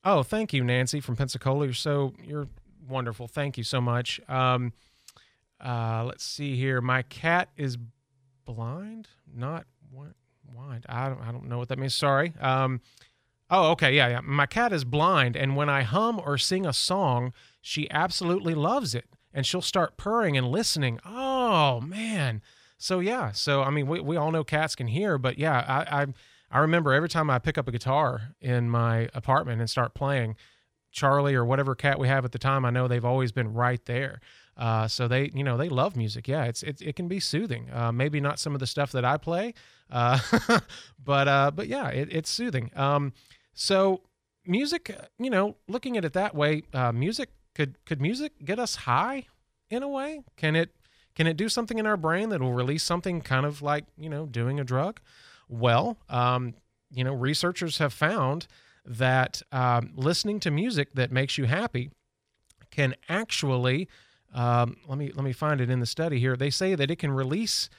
oh, 0.03 0.23
thank 0.23 0.53
you, 0.53 0.63
Nancy 0.63 0.99
from 0.99 1.15
Pensacola. 1.15 1.65
You're 1.65 1.73
so 1.73 2.13
you're 2.23 2.47
wonderful. 2.87 3.27
Thank 3.27 3.57
you 3.57 3.63
so 3.63 3.81
much. 3.81 4.19
Um, 4.27 4.73
uh, 5.63 6.03
let's 6.05 6.23
see 6.23 6.55
here. 6.55 6.81
My 6.81 7.03
cat 7.03 7.49
is 7.57 7.77
blind, 8.45 9.07
not 9.33 9.65
what 9.91 10.13
blind. 10.43 10.85
I 10.89 11.09
don't 11.09 11.21
I 11.21 11.31
don't 11.31 11.47
know 11.47 11.57
what 11.57 11.69
that 11.69 11.79
means. 11.79 11.95
Sorry. 11.95 12.33
Um, 12.39 12.81
Oh, 13.53 13.71
okay. 13.71 13.93
Yeah, 13.93 14.07
yeah. 14.07 14.19
My 14.23 14.45
cat 14.45 14.71
is 14.71 14.85
blind, 14.85 15.35
and 15.35 15.57
when 15.57 15.67
I 15.69 15.83
hum 15.83 16.21
or 16.25 16.37
sing 16.37 16.65
a 16.65 16.71
song, 16.71 17.33
she 17.59 17.91
absolutely 17.91 18.55
loves 18.55 18.95
it. 18.95 19.05
And 19.33 19.45
she'll 19.45 19.61
start 19.61 19.97
purring 19.97 20.37
and 20.37 20.47
listening. 20.47 20.99
Oh, 21.05 21.81
man. 21.81 22.41
So, 22.77 22.99
yeah. 23.01 23.33
So, 23.33 23.61
I 23.61 23.69
mean, 23.69 23.87
we, 23.87 23.99
we 23.99 24.15
all 24.15 24.31
know 24.31 24.45
cats 24.45 24.73
can 24.73 24.87
hear, 24.87 25.17
but 25.17 25.37
yeah, 25.37 25.65
I, 25.67 26.01
I, 26.01 26.07
I 26.51 26.59
remember 26.59 26.93
every 26.93 27.09
time 27.09 27.29
I 27.29 27.39
pick 27.39 27.57
up 27.57 27.67
a 27.67 27.71
guitar 27.71 28.35
in 28.41 28.69
my 28.69 29.09
apartment 29.13 29.61
and 29.61 29.69
start 29.69 29.93
playing, 29.93 30.35
Charlie 30.91 31.35
or 31.35 31.45
whatever 31.45 31.73
cat 31.73 31.99
we 31.99 32.07
have 32.09 32.25
at 32.25 32.33
the 32.33 32.39
time, 32.39 32.65
I 32.65 32.69
know 32.69 32.87
they've 32.87 33.05
always 33.05 33.31
been 33.31 33.53
right 33.53 33.83
there. 33.85 34.19
Uh, 34.57 34.87
so 34.87 35.07
they, 35.07 35.31
you 35.33 35.43
know, 35.43 35.57
they 35.57 35.69
love 35.69 35.95
music. 35.95 36.27
Yeah, 36.27 36.43
it's 36.43 36.61
it, 36.61 36.81
it 36.81 36.95
can 36.95 37.07
be 37.07 37.19
soothing. 37.19 37.69
Uh, 37.71 37.91
maybe 37.91 38.19
not 38.19 38.37
some 38.39 38.53
of 38.53 38.59
the 38.59 38.67
stuff 38.67 38.91
that 38.91 39.05
I 39.05 39.17
play, 39.17 39.53
uh, 39.89 40.19
but 41.03 41.27
uh, 41.27 41.51
but 41.51 41.67
yeah, 41.67 41.87
it, 41.87 42.09
it's 42.11 42.29
soothing. 42.29 42.69
Um, 42.75 43.13
so 43.53 44.01
music, 44.45 44.95
you 45.17 45.29
know, 45.29 45.55
looking 45.67 45.97
at 45.97 46.03
it 46.03 46.13
that 46.13 46.35
way, 46.35 46.63
uh, 46.73 46.91
music 46.91 47.29
could 47.55 47.83
could 47.85 48.01
music 48.01 48.43
get 48.43 48.59
us 48.59 48.75
high 48.75 49.27
in 49.69 49.83
a 49.83 49.87
way? 49.87 50.21
Can 50.35 50.55
it 50.55 50.75
can 51.15 51.27
it 51.27 51.37
do 51.37 51.49
something 51.49 51.79
in 51.79 51.87
our 51.87 51.97
brain 51.97 52.29
that 52.29 52.41
will 52.41 52.53
release 52.53 52.83
something 52.83 53.21
kind 53.21 53.45
of 53.45 53.61
like 53.61 53.85
you 53.97 54.09
know 54.09 54.25
doing 54.25 54.59
a 54.59 54.63
drug? 54.63 54.99
Well, 55.51 55.97
um, 56.09 56.55
you 56.89 57.03
know, 57.03 57.13
researchers 57.13 57.77
have 57.77 57.93
found 57.93 58.47
that 58.85 59.41
um, 59.51 59.91
listening 59.95 60.39
to 60.39 60.49
music 60.49 60.93
that 60.93 61.11
makes 61.11 61.37
you 61.37 61.45
happy 61.45 61.91
can 62.71 62.95
actually 63.09 63.87
um, 64.33 64.77
let 64.87 64.97
me 64.97 65.11
let 65.13 65.25
me 65.25 65.33
find 65.33 65.59
it 65.59 65.69
in 65.69 65.81
the 65.81 65.85
study 65.85 66.19
here. 66.19 66.37
They 66.37 66.49
say 66.49 66.73
that 66.75 66.89
it 66.89 66.97
can 66.97 67.11
release 67.11 67.69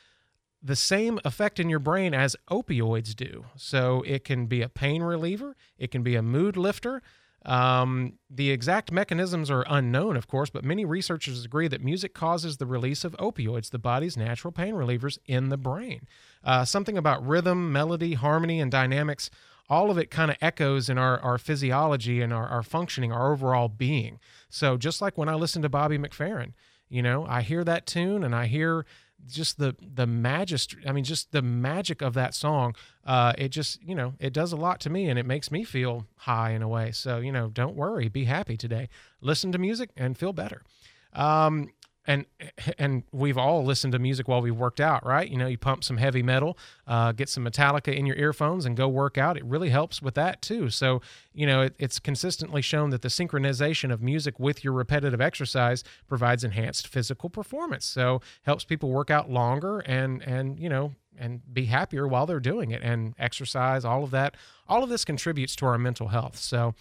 the 0.62 0.76
same 0.76 1.18
effect 1.24 1.58
in 1.58 1.68
your 1.68 1.78
brain 1.78 2.14
as 2.14 2.37
opioids 2.50 3.16
do. 3.16 3.46
So 3.56 4.02
it 4.06 4.22
can 4.24 4.46
be 4.46 4.62
a 4.62 4.68
pain 4.68 5.02
reliever, 5.02 5.56
it 5.78 5.90
can 5.90 6.02
be 6.02 6.14
a 6.14 6.22
mood 6.22 6.56
lifter. 6.56 7.02
Um, 7.44 8.14
the 8.31 8.50
exact 8.50 8.92
mechanisms 8.92 9.50
are 9.50 9.64
unknown, 9.68 10.16
of 10.16 10.28
course, 10.28 10.50
but 10.50 10.64
many 10.64 10.85
researchers 10.85 11.44
agree 11.44 11.68
that 11.68 11.83
music 11.83 12.14
causes 12.14 12.57
the 12.57 12.66
release 12.66 13.05
of 13.05 13.16
opioids, 13.16 13.70
the 13.70 13.78
body's 13.78 14.16
natural 14.16 14.52
pain 14.52 14.74
relievers, 14.74 15.18
in 15.26 15.48
the 15.48 15.57
brain. 15.57 16.07
Uh, 16.44 16.64
something 16.64 16.96
about 16.96 17.26
rhythm, 17.26 17.72
melody, 17.72 18.14
harmony, 18.14 18.61
and 18.61 18.70
dynamics, 18.70 19.28
all 19.68 19.90
of 19.90 19.98
it 19.98 20.11
kind 20.11 20.31
of 20.31 20.37
echoes 20.40 20.88
in 20.88 20.98
our, 20.98 21.18
our 21.20 21.38
physiology 21.38 22.20
and 22.20 22.33
our, 22.33 22.46
our 22.46 22.62
functioning, 22.62 23.12
our 23.12 23.33
overall 23.33 23.68
being. 23.68 24.20
So 24.48 24.76
just 24.76 25.00
like 25.00 25.18
when 25.18 25.28
I 25.28 25.35
listen 25.35 25.62
to 25.62 25.68
Bobby 25.68 25.98
McFerrin, 25.98 26.52
you 26.88 27.02
know, 27.02 27.24
I 27.26 27.40
hear 27.42 27.64
that 27.64 27.87
tune 27.87 28.22
and 28.22 28.35
I 28.35 28.46
hear 28.46 28.85
just 29.28 29.58
the 29.58 29.76
the 29.80 30.06
magistry 30.06 30.87
i 30.87 30.92
mean 30.92 31.04
just 31.04 31.32
the 31.32 31.42
magic 31.42 32.02
of 32.02 32.14
that 32.14 32.35
song 32.35 32.74
uh 33.04 33.32
it 33.38 33.48
just 33.48 33.82
you 33.82 33.94
know 33.94 34.14
it 34.18 34.32
does 34.32 34.52
a 34.52 34.56
lot 34.56 34.80
to 34.80 34.90
me 34.90 35.08
and 35.08 35.18
it 35.18 35.26
makes 35.26 35.50
me 35.50 35.64
feel 35.64 36.06
high 36.16 36.50
in 36.50 36.62
a 36.62 36.68
way. 36.68 36.92
So 36.92 37.18
you 37.18 37.32
know 37.32 37.48
don't 37.48 37.76
worry 37.76 38.08
be 38.08 38.24
happy 38.24 38.56
today. 38.56 38.88
Listen 39.20 39.52
to 39.52 39.58
music 39.58 39.90
and 39.96 40.16
feel 40.16 40.32
better. 40.32 40.62
Um 41.12 41.70
and 42.07 42.27
and 42.79 43.05
we've 43.12 43.38
all 43.38 43.65
listened 43.65 43.93
to 43.93 43.99
music 43.99 44.27
while 44.27 44.43
we 44.43 44.51
worked 44.51 44.81
out, 44.81 45.07
right? 45.07 45.29
You 45.29 45.37
know, 45.37 45.47
you 45.47 45.59
pump 45.59 45.85
some 45.85 45.99
heavy 45.99 46.23
metal, 46.23 46.59
uh, 46.87 47.12
get 47.12 47.29
some 47.29 47.45
Metallica 47.45 47.97
in 47.97 48.07
your 48.07 48.17
earphones, 48.17 48.67
and 48.67 48.77
go 48.77 48.88
work 48.88 49.19
out. 49.19 49.37
It 49.37 49.45
really 49.45 49.71
helps 49.71 50.03
with 50.03 50.15
that 50.15 50.43
too. 50.43 50.69
So, 50.71 51.01
you 51.33 51.47
know, 51.47 51.62
it, 51.62 51.77
it's 51.79 52.01
consistently 52.01 52.61
shown 52.61 52.91
that 52.91 53.03
the 53.03 53.09
synchronization 53.09 53.93
of 53.93 54.03
music 54.03 54.41
with 54.41 54.65
your 54.65 54.73
repetitive 54.73 55.21
exercise 55.21 55.85
provides 56.09 56.43
enhanced 56.43 56.88
physical 56.88 57.31
performance. 57.31 57.85
So, 57.85 58.21
helps 58.43 58.65
people 58.65 58.91
work 58.91 59.11
out 59.11 59.31
longer 59.31 59.81
and 59.81 60.23
and 60.23 60.59
you 60.59 60.69
know 60.69 60.95
and 61.19 61.41
be 61.53 61.67
happier 61.67 62.09
while 62.09 62.27
they're 62.27 62.41
doing 62.41 62.73
it 62.73 62.83
and 62.83 63.15
exercise. 63.19 63.85
All 63.85 64.03
of 64.03 64.11
that, 64.11 64.35
all 64.67 64.83
of 64.83 64.88
this 64.88 65.05
contributes 65.05 65.55
to 65.57 65.67
our 65.67 65.79
mental 65.79 66.09
health. 66.09 66.37
So. 66.38 66.75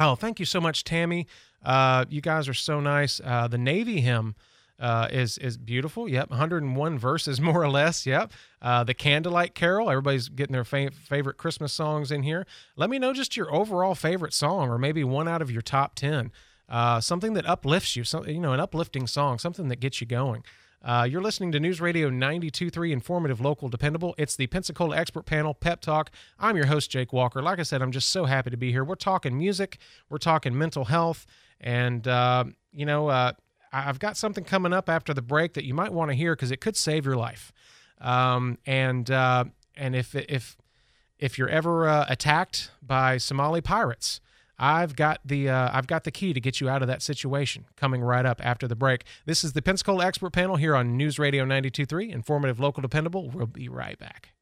Oh, 0.00 0.14
thank 0.14 0.40
you 0.40 0.46
so 0.46 0.60
much, 0.62 0.82
Tammy. 0.82 1.26
Uh, 1.62 2.06
you 2.08 2.22
guys 2.22 2.48
are 2.48 2.54
so 2.54 2.80
nice. 2.80 3.20
Uh, 3.22 3.46
the 3.48 3.58
Navy 3.58 4.00
hymn 4.00 4.34
uh, 4.80 5.08
is 5.10 5.36
is 5.36 5.58
beautiful. 5.58 6.08
Yep, 6.08 6.30
101 6.30 6.98
verses 6.98 7.38
more 7.40 7.62
or 7.62 7.68
less. 7.68 8.06
Yep. 8.06 8.32
Uh, 8.62 8.82
the 8.82 8.94
Candlelight 8.94 9.54
Carol. 9.54 9.90
Everybody's 9.90 10.30
getting 10.30 10.54
their 10.54 10.64
fa- 10.64 10.90
favorite 10.90 11.36
Christmas 11.36 11.74
songs 11.74 12.10
in 12.10 12.22
here. 12.22 12.46
Let 12.76 12.88
me 12.88 12.98
know 12.98 13.12
just 13.12 13.36
your 13.36 13.54
overall 13.54 13.94
favorite 13.94 14.32
song, 14.32 14.70
or 14.70 14.78
maybe 14.78 15.04
one 15.04 15.28
out 15.28 15.42
of 15.42 15.50
your 15.50 15.62
top 15.62 15.94
10. 15.96 16.32
Uh, 16.66 17.00
something 17.00 17.34
that 17.34 17.46
uplifts 17.46 17.94
you. 17.94 18.04
So, 18.04 18.24
you 18.24 18.40
know, 18.40 18.54
an 18.54 18.60
uplifting 18.60 19.06
song, 19.06 19.38
something 19.38 19.68
that 19.68 19.80
gets 19.80 20.00
you 20.00 20.06
going. 20.06 20.44
Uh, 20.82 21.06
you're 21.08 21.20
listening 21.20 21.52
to 21.52 21.60
News 21.60 21.80
Radio 21.80 22.08
92.3, 22.08 22.90
informative, 22.90 23.40
local, 23.40 23.68
dependable. 23.68 24.14
It's 24.16 24.34
the 24.34 24.46
Pensacola 24.46 24.96
Expert 24.96 25.26
Panel 25.26 25.52
Pep 25.52 25.82
Talk. 25.82 26.10
I'm 26.38 26.56
your 26.56 26.66
host, 26.66 26.90
Jake 26.90 27.12
Walker. 27.12 27.42
Like 27.42 27.58
I 27.58 27.64
said, 27.64 27.82
I'm 27.82 27.92
just 27.92 28.08
so 28.08 28.24
happy 28.24 28.48
to 28.48 28.56
be 28.56 28.72
here. 28.72 28.82
We're 28.82 28.94
talking 28.94 29.36
music, 29.36 29.78
we're 30.08 30.18
talking 30.18 30.56
mental 30.56 30.86
health, 30.86 31.26
and, 31.60 32.08
uh, 32.08 32.44
you 32.72 32.86
know, 32.86 33.08
uh, 33.08 33.32
I've 33.72 33.98
got 33.98 34.16
something 34.16 34.42
coming 34.42 34.72
up 34.72 34.88
after 34.88 35.12
the 35.12 35.22
break 35.22 35.52
that 35.52 35.64
you 35.64 35.74
might 35.74 35.92
want 35.92 36.10
to 36.10 36.14
hear 36.14 36.34
because 36.34 36.50
it 36.50 36.60
could 36.62 36.76
save 36.76 37.04
your 37.04 37.16
life. 37.16 37.52
Um, 38.00 38.58
and 38.66 39.10
uh, 39.10 39.44
and 39.76 39.94
if 39.94 40.14
if 40.14 40.56
if 41.18 41.38
you're 41.38 41.48
ever 41.48 41.86
uh, 41.86 42.06
attacked 42.08 42.70
by 42.82 43.18
Somali 43.18 43.60
pirates, 43.60 44.20
I've 44.60 44.94
got 44.94 45.20
the 45.24 45.48
uh, 45.48 45.70
I've 45.72 45.86
got 45.86 46.04
the 46.04 46.10
key 46.10 46.34
to 46.34 46.40
get 46.40 46.60
you 46.60 46.68
out 46.68 46.82
of 46.82 46.88
that 46.88 47.00
situation. 47.00 47.64
Coming 47.76 48.02
right 48.02 48.26
up 48.26 48.44
after 48.44 48.68
the 48.68 48.76
break. 48.76 49.04
This 49.24 49.42
is 49.42 49.54
the 49.54 49.62
Pensacola 49.62 50.04
Expert 50.04 50.34
Panel 50.34 50.56
here 50.56 50.76
on 50.76 50.98
News 50.98 51.18
Radio 51.18 51.46
92.3, 51.46 52.12
informative, 52.12 52.60
local, 52.60 52.82
dependable. 52.82 53.30
We'll 53.30 53.46
be 53.46 53.68
right 53.70 53.98
back. 53.98 54.34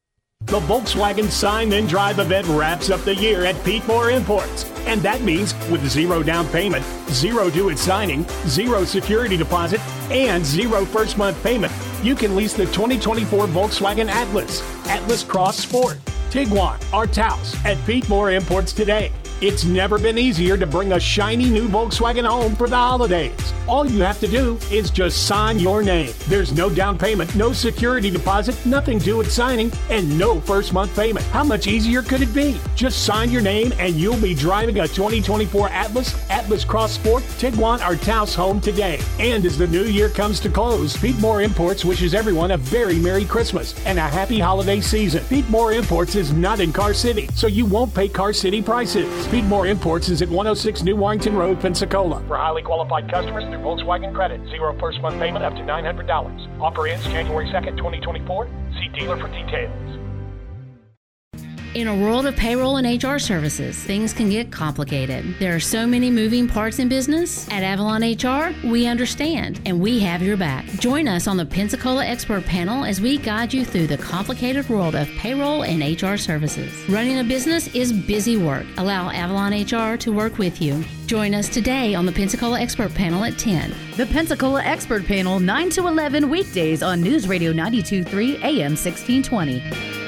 The 0.45 0.59
Volkswagen 0.61 1.29
Sign 1.29 1.69
Then 1.69 1.85
Drive 1.85 2.19
event 2.19 2.47
wraps 2.47 2.89
up 2.89 3.01
the 3.01 3.15
year 3.15 3.45
at 3.45 3.61
Pete 3.63 3.85
Moore 3.87 4.09
Imports. 4.09 4.65
And 4.87 5.01
that 5.01 5.21
means 5.21 5.53
with 5.69 5.87
zero 5.87 6.21
down 6.21 6.47
payment, 6.47 6.85
zero 7.09 7.49
due 7.49 7.69
at 7.69 7.77
signing, 7.77 8.25
zero 8.47 8.83
security 8.83 9.37
deposit, 9.37 9.81
and 10.11 10.45
zero 10.45 10.85
first 10.85 11.17
month 11.17 11.41
payment, 11.43 11.73
you 12.03 12.15
can 12.15 12.35
lease 12.35 12.53
the 12.53 12.65
2024 12.67 13.47
Volkswagen 13.47 14.07
Atlas, 14.07 14.61
Atlas 14.87 15.23
Cross 15.23 15.59
Sport, 15.59 15.97
Tiguan, 16.29 16.77
or 16.93 17.05
Taos 17.05 17.55
at 17.65 17.77
Pete 17.85 18.07
Moore 18.09 18.31
Imports 18.31 18.73
today. 18.73 19.11
It's 19.41 19.63
never 19.63 19.97
been 19.97 20.17
easier 20.17 20.57
to 20.57 20.67
bring 20.67 20.91
a 20.91 20.99
shiny 20.99 21.49
new 21.49 21.69
Volkswagen 21.69 22.27
home 22.27 22.57
for 22.57 22.67
the 22.67 22.75
holidays. 22.75 23.53
All 23.69 23.89
you 23.89 24.01
have 24.01 24.19
to 24.19 24.27
do 24.27 24.57
is 24.69 24.91
just 24.91 25.27
sign 25.27 25.59
your 25.59 25.81
name. 25.81 26.11
There's 26.27 26.51
no 26.51 26.69
down 26.69 26.97
payment, 26.97 27.33
no 27.37 27.53
security 27.53 28.09
deposit, 28.09 28.57
nothing 28.65 28.97
due 28.97 29.21
at 29.21 29.27
signing, 29.27 29.71
and 29.89 30.19
no 30.19 30.41
first 30.41 30.73
month 30.73 30.93
payment. 30.93 31.25
How 31.27 31.45
much 31.45 31.67
easier 31.67 32.01
could 32.01 32.21
it 32.21 32.33
be? 32.33 32.59
Just 32.75 33.05
sign 33.05 33.31
your 33.31 33.41
name 33.41 33.71
and 33.79 33.95
you'll 33.95 34.19
be 34.19 34.35
driving 34.35 34.79
a 34.79 34.87
2024 34.89 35.69
Atlas, 35.69 36.29
Atlas 36.29 36.65
Cross 36.65 36.95
Sport, 36.95 37.23
Tiguan, 37.37 37.79
or 37.87 37.95
Taos 37.95 38.35
home 38.35 38.59
today. 38.59 38.99
And 39.19 39.45
as 39.45 39.57
the 39.57 39.67
new 39.67 39.85
year 39.85 40.09
comes 40.09 40.41
to 40.41 40.49
close, 40.49 40.97
Pete 40.97 41.19
Moore 41.19 41.41
Imports 41.41 41.85
wishes 41.85 42.13
everyone 42.13 42.51
a 42.51 42.57
very 42.57 42.99
Merry 42.99 43.23
Christmas 43.23 43.73
and 43.85 43.99
a 43.99 44.01
happy 44.01 44.39
holiday 44.39 44.81
season. 44.81 45.23
Pete 45.29 45.49
Moore 45.49 45.71
Imports 45.71 46.15
is 46.15 46.33
not 46.33 46.59
in 46.59 46.73
Car 46.73 46.93
City, 46.93 47.29
so 47.35 47.47
you 47.47 47.65
won't 47.65 47.95
pay 47.95 48.09
Car 48.09 48.33
City 48.33 48.61
prices. 48.61 49.28
Pete 49.29 49.43
Moore 49.43 49.67
Imports 49.67 50.09
is 50.09 50.23
at 50.23 50.27
106 50.27 50.81
New 50.81 50.95
Warrington 50.95 51.35
Road, 51.35 51.59
Pensacola. 51.59 52.23
For 52.27 52.35
highly 52.35 52.63
qualified 52.63 53.11
customers 53.11 53.43
through 53.43 53.59
Volkswagen 53.59 54.11
Credit, 54.11 54.41
zero 54.49 54.75
first 54.79 54.99
month 55.01 55.19
payment 55.19 55.45
up 55.45 55.53
to 55.53 55.61
$900. 55.61 56.59
Offer 56.59 56.87
ends 56.87 57.05
January 57.05 57.45
2nd, 57.45 57.77
2024. 57.77 58.49
See 58.79 58.87
dealer 58.99 59.17
for 59.17 59.27
details. 59.27 60.08
In 61.75 61.87
a 61.87 61.95
world 61.95 62.25
of 62.25 62.35
payroll 62.35 62.77
and 62.77 63.03
HR 63.03 63.19
services, 63.19 63.77
things 63.77 64.11
can 64.11 64.27
get 64.27 64.51
complicated. 64.51 65.35
There 65.37 65.55
are 65.55 65.59
so 65.59 65.85
many 65.85 66.09
moving 66.09 66.47
parts 66.47 66.79
in 66.79 66.89
business. 66.89 67.47
At 67.49 67.61
Avalon 67.61 68.01
HR, 68.01 68.55
we 68.67 68.87
understand 68.87 69.61
and 69.67 69.79
we 69.79 69.99
have 69.99 70.23
your 70.23 70.35
back. 70.35 70.65
Join 70.79 71.07
us 71.07 71.27
on 71.27 71.37
the 71.37 71.45
Pensacola 71.45 72.03
Expert 72.03 72.43
Panel 72.45 72.83
as 72.83 72.99
we 72.99 73.19
guide 73.19 73.53
you 73.53 73.63
through 73.63 73.85
the 73.85 73.99
complicated 73.99 74.67
world 74.67 74.95
of 74.95 75.07
payroll 75.09 75.63
and 75.63 76.01
HR 76.01 76.17
services. 76.17 76.73
Running 76.89 77.19
a 77.19 77.23
business 77.23 77.67
is 77.75 77.93
busy 77.93 78.35
work. 78.35 78.65
Allow 78.77 79.11
Avalon 79.11 79.53
HR 79.53 79.95
to 79.97 80.11
work 80.11 80.39
with 80.39 80.59
you. 80.59 80.83
Join 81.05 81.35
us 81.35 81.47
today 81.47 81.93
on 81.93 82.07
the 82.07 82.11
Pensacola 82.11 82.59
Expert 82.59 82.95
Panel 82.95 83.23
at 83.23 83.37
10. 83.37 83.75
The 83.95 84.07
Pensacola 84.07 84.63
Expert 84.63 85.05
Panel, 85.05 85.39
9 85.39 85.69
to 85.71 85.85
11 85.85 86.31
weekdays 86.31 86.81
on 86.81 86.99
News 86.99 87.27
Radio 87.27 87.53
92.3 87.53 88.41
AM 88.43 88.75
1620. 88.75 89.98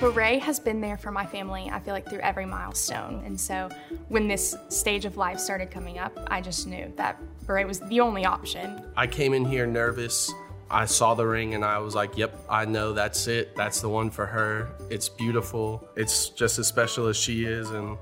Beret 0.00 0.40
has 0.42 0.60
been 0.60 0.80
there 0.80 0.96
for 0.96 1.10
my 1.10 1.26
family, 1.26 1.68
I 1.72 1.80
feel 1.80 1.92
like, 1.92 2.08
through 2.08 2.20
every 2.20 2.46
milestone. 2.46 3.20
And 3.26 3.38
so 3.40 3.68
when 4.08 4.28
this 4.28 4.56
stage 4.68 5.04
of 5.04 5.16
life 5.16 5.40
started 5.40 5.72
coming 5.72 5.98
up, 5.98 6.16
I 6.28 6.40
just 6.40 6.68
knew 6.68 6.92
that 6.94 7.20
Beret 7.46 7.66
was 7.66 7.80
the 7.80 7.98
only 7.98 8.24
option. 8.24 8.80
I 8.96 9.08
came 9.08 9.34
in 9.34 9.44
here 9.44 9.66
nervous. 9.66 10.32
I 10.70 10.84
saw 10.84 11.14
the 11.14 11.26
ring 11.26 11.54
and 11.54 11.64
I 11.64 11.78
was 11.78 11.96
like, 11.96 12.16
yep, 12.16 12.38
I 12.48 12.64
know 12.64 12.92
that's 12.92 13.26
it. 13.26 13.56
That's 13.56 13.80
the 13.80 13.88
one 13.88 14.08
for 14.08 14.24
her. 14.24 14.68
It's 14.88 15.08
beautiful. 15.08 15.88
It's 15.96 16.28
just 16.28 16.60
as 16.60 16.68
special 16.68 17.08
as 17.08 17.16
she 17.16 17.44
is. 17.44 17.70
And 17.70 17.98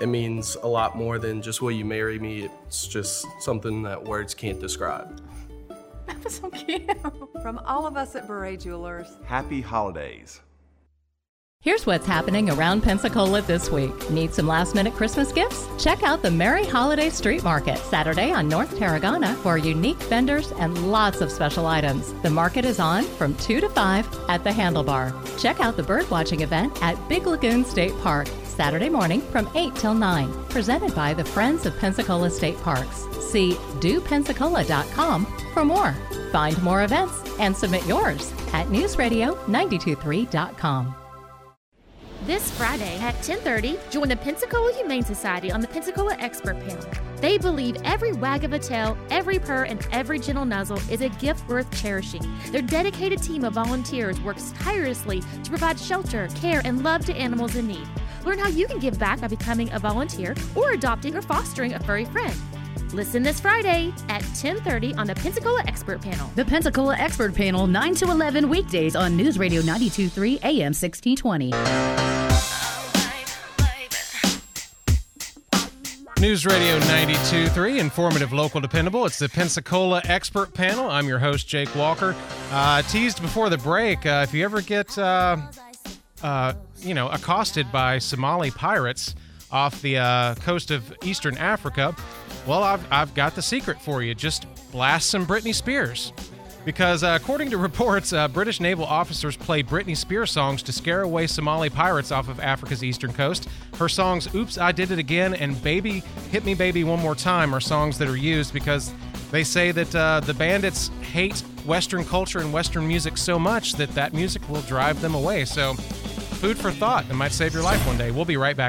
it 0.00 0.06
means 0.06 0.56
a 0.64 0.66
lot 0.66 0.96
more 0.96 1.20
than 1.20 1.42
just 1.42 1.62
will 1.62 1.70
you 1.70 1.84
marry 1.84 2.18
me. 2.18 2.48
It's 2.66 2.88
just 2.88 3.24
something 3.38 3.82
that 3.82 4.02
words 4.02 4.34
can't 4.34 4.60
describe. 4.60 5.22
That 6.06 6.22
was 6.22 6.36
so 6.36 6.50
cute. 6.50 6.88
From 7.42 7.58
all 7.66 7.84
of 7.84 7.96
us 7.96 8.14
at 8.14 8.28
Beret 8.28 8.60
Jewelers, 8.60 9.08
Happy 9.24 9.60
holidays. 9.60 10.40
Here's 11.66 11.84
what's 11.84 12.06
happening 12.06 12.48
around 12.48 12.84
Pensacola 12.84 13.42
this 13.42 13.72
week. 13.72 14.08
Need 14.08 14.32
some 14.32 14.46
last 14.46 14.76
minute 14.76 14.94
Christmas 14.94 15.32
gifts? 15.32 15.66
Check 15.82 16.04
out 16.04 16.22
the 16.22 16.30
Merry 16.30 16.64
Holiday 16.64 17.10
Street 17.10 17.42
Market 17.42 17.78
Saturday 17.78 18.30
on 18.30 18.48
North 18.48 18.78
Tarragona 18.78 19.34
for 19.38 19.58
unique 19.58 20.00
vendors 20.04 20.52
and 20.60 20.92
lots 20.92 21.22
of 21.22 21.32
special 21.32 21.66
items. 21.66 22.12
The 22.22 22.30
market 22.30 22.64
is 22.64 22.78
on 22.78 23.02
from 23.02 23.34
2 23.38 23.60
to 23.60 23.68
5 23.68 24.26
at 24.28 24.44
the 24.44 24.50
Handlebar. 24.50 25.12
Check 25.42 25.58
out 25.58 25.76
the 25.76 25.82
birdwatching 25.82 26.42
event 26.42 26.80
at 26.84 27.08
Big 27.08 27.26
Lagoon 27.26 27.64
State 27.64 27.98
Park 27.98 28.28
Saturday 28.44 28.88
morning 28.88 29.20
from 29.20 29.50
8 29.56 29.74
till 29.74 29.94
9, 29.94 30.44
presented 30.44 30.94
by 30.94 31.14
the 31.14 31.24
Friends 31.24 31.66
of 31.66 31.76
Pensacola 31.80 32.30
State 32.30 32.62
Parks. 32.62 33.08
See 33.18 33.54
dopensacola.com 33.80 35.26
for 35.52 35.64
more. 35.64 35.96
Find 36.30 36.62
more 36.62 36.84
events 36.84 37.24
and 37.40 37.56
submit 37.56 37.84
yours 37.88 38.32
at 38.52 38.68
newsradio923.com. 38.68 40.94
This 42.26 42.50
Friday 42.50 42.98
at 42.98 43.14
10:30, 43.22 43.78
join 43.88 44.08
the 44.08 44.16
Pensacola 44.16 44.72
Humane 44.72 45.04
Society 45.04 45.52
on 45.52 45.60
the 45.60 45.68
Pensacola 45.68 46.16
Expert 46.18 46.58
Panel. 46.58 46.84
They 47.20 47.38
believe 47.38 47.76
every 47.84 48.14
wag 48.14 48.42
of 48.42 48.52
a 48.52 48.58
tail, 48.58 48.98
every 49.10 49.38
purr, 49.38 49.62
and 49.62 49.86
every 49.92 50.18
gentle 50.18 50.44
nuzzle 50.44 50.80
is 50.90 51.02
a 51.02 51.08
gift 51.08 51.48
worth 51.48 51.70
cherishing. 51.80 52.22
Their 52.50 52.62
dedicated 52.62 53.22
team 53.22 53.44
of 53.44 53.52
volunteers 53.52 54.20
works 54.22 54.52
tirelessly 54.58 55.22
to 55.44 55.50
provide 55.50 55.78
shelter, 55.78 56.26
care, 56.34 56.62
and 56.64 56.82
love 56.82 57.06
to 57.06 57.14
animals 57.14 57.54
in 57.54 57.68
need. 57.68 57.86
Learn 58.24 58.40
how 58.40 58.48
you 58.48 58.66
can 58.66 58.80
give 58.80 58.98
back 58.98 59.20
by 59.20 59.28
becoming 59.28 59.72
a 59.72 59.78
volunteer 59.78 60.34
or 60.56 60.72
adopting 60.72 61.14
or 61.14 61.22
fostering 61.22 61.74
a 61.74 61.80
furry 61.84 62.06
friend. 62.06 62.34
Listen 62.92 63.22
this 63.22 63.40
Friday 63.40 63.92
at 64.08 64.22
10:30 64.34 64.94
on 64.96 65.06
the 65.06 65.14
Pensacola 65.14 65.62
Expert 65.66 66.00
Panel. 66.00 66.30
The 66.36 66.44
Pensacola 66.44 66.96
Expert 66.96 67.34
Panel, 67.34 67.66
9 67.66 67.94
to 67.96 68.10
11 68.10 68.48
weekdays 68.48 68.94
on 68.94 69.16
News 69.16 69.38
Radio 69.38 69.60
92.3 69.62 70.38
AM 70.44 70.72
1620. 70.72 71.52
News 76.18 76.46
Radio 76.46 76.78
92.3, 76.78 77.78
informative, 77.78 78.32
local, 78.32 78.58
dependable. 78.58 79.04
It's 79.04 79.18
the 79.18 79.28
Pensacola 79.28 80.00
Expert 80.06 80.54
Panel. 80.54 80.88
I'm 80.88 81.06
your 81.06 81.18
host, 81.18 81.46
Jake 81.46 81.74
Walker. 81.76 82.16
Uh, 82.50 82.80
teased 82.82 83.20
before 83.20 83.50
the 83.50 83.58
break, 83.58 84.06
uh, 84.06 84.24
if 84.26 84.32
you 84.32 84.42
ever 84.42 84.62
get, 84.62 84.96
uh, 84.96 85.36
uh, 86.22 86.54
you 86.78 86.94
know, 86.94 87.10
accosted 87.10 87.70
by 87.70 87.98
Somali 87.98 88.50
pirates 88.50 89.14
off 89.50 89.82
the 89.82 89.98
uh, 89.98 90.34
coast 90.36 90.70
of 90.70 90.90
Eastern 91.04 91.36
Africa, 91.36 91.94
well, 92.46 92.62
I've, 92.62 92.92
I've 92.92 93.14
got 93.14 93.34
the 93.34 93.42
secret 93.42 93.80
for 93.80 94.02
you. 94.02 94.14
Just 94.14 94.46
blast 94.70 95.10
some 95.10 95.26
Britney 95.26 95.54
Spears. 95.54 96.12
Because 96.64 97.04
uh, 97.04 97.16
according 97.20 97.50
to 97.50 97.56
reports, 97.58 98.12
uh, 98.12 98.26
British 98.28 98.60
naval 98.60 98.84
officers 98.84 99.36
play 99.36 99.62
Britney 99.62 99.96
Spears 99.96 100.30
songs 100.32 100.62
to 100.64 100.72
scare 100.72 101.02
away 101.02 101.26
Somali 101.26 101.70
pirates 101.70 102.10
off 102.10 102.28
of 102.28 102.40
Africa's 102.40 102.82
eastern 102.82 103.12
coast. 103.12 103.48
Her 103.78 103.88
songs 103.88 104.32
"Oops, 104.34 104.58
I 104.58 104.72
Did 104.72 104.90
It 104.90 104.98
Again" 104.98 105.34
and 105.34 105.62
"Baby, 105.62 106.02
Hit 106.32 106.44
Me, 106.44 106.54
Baby, 106.54 106.82
One 106.82 107.00
More 107.00 107.14
Time" 107.14 107.54
are 107.54 107.60
songs 107.60 107.98
that 107.98 108.08
are 108.08 108.16
used 108.16 108.52
because 108.52 108.92
they 109.30 109.44
say 109.44 109.70
that 109.72 109.94
uh, 109.94 110.20
the 110.20 110.34
bandits 110.34 110.88
hate 111.12 111.40
Western 111.64 112.04
culture 112.04 112.40
and 112.40 112.52
Western 112.52 112.86
music 112.86 113.16
so 113.16 113.38
much 113.38 113.74
that 113.74 113.90
that 113.90 114.12
music 114.12 114.48
will 114.48 114.62
drive 114.62 115.00
them 115.00 115.14
away. 115.14 115.44
So, 115.44 115.74
food 115.74 116.58
for 116.58 116.70
thought. 116.72 117.08
It 117.08 117.14
might 117.14 117.32
save 117.32 117.54
your 117.54 117.62
life 117.62 117.84
one 117.86 117.96
day. 117.98 118.10
We'll 118.10 118.24
be 118.24 118.36
right 118.36 118.56
back. 118.56 118.64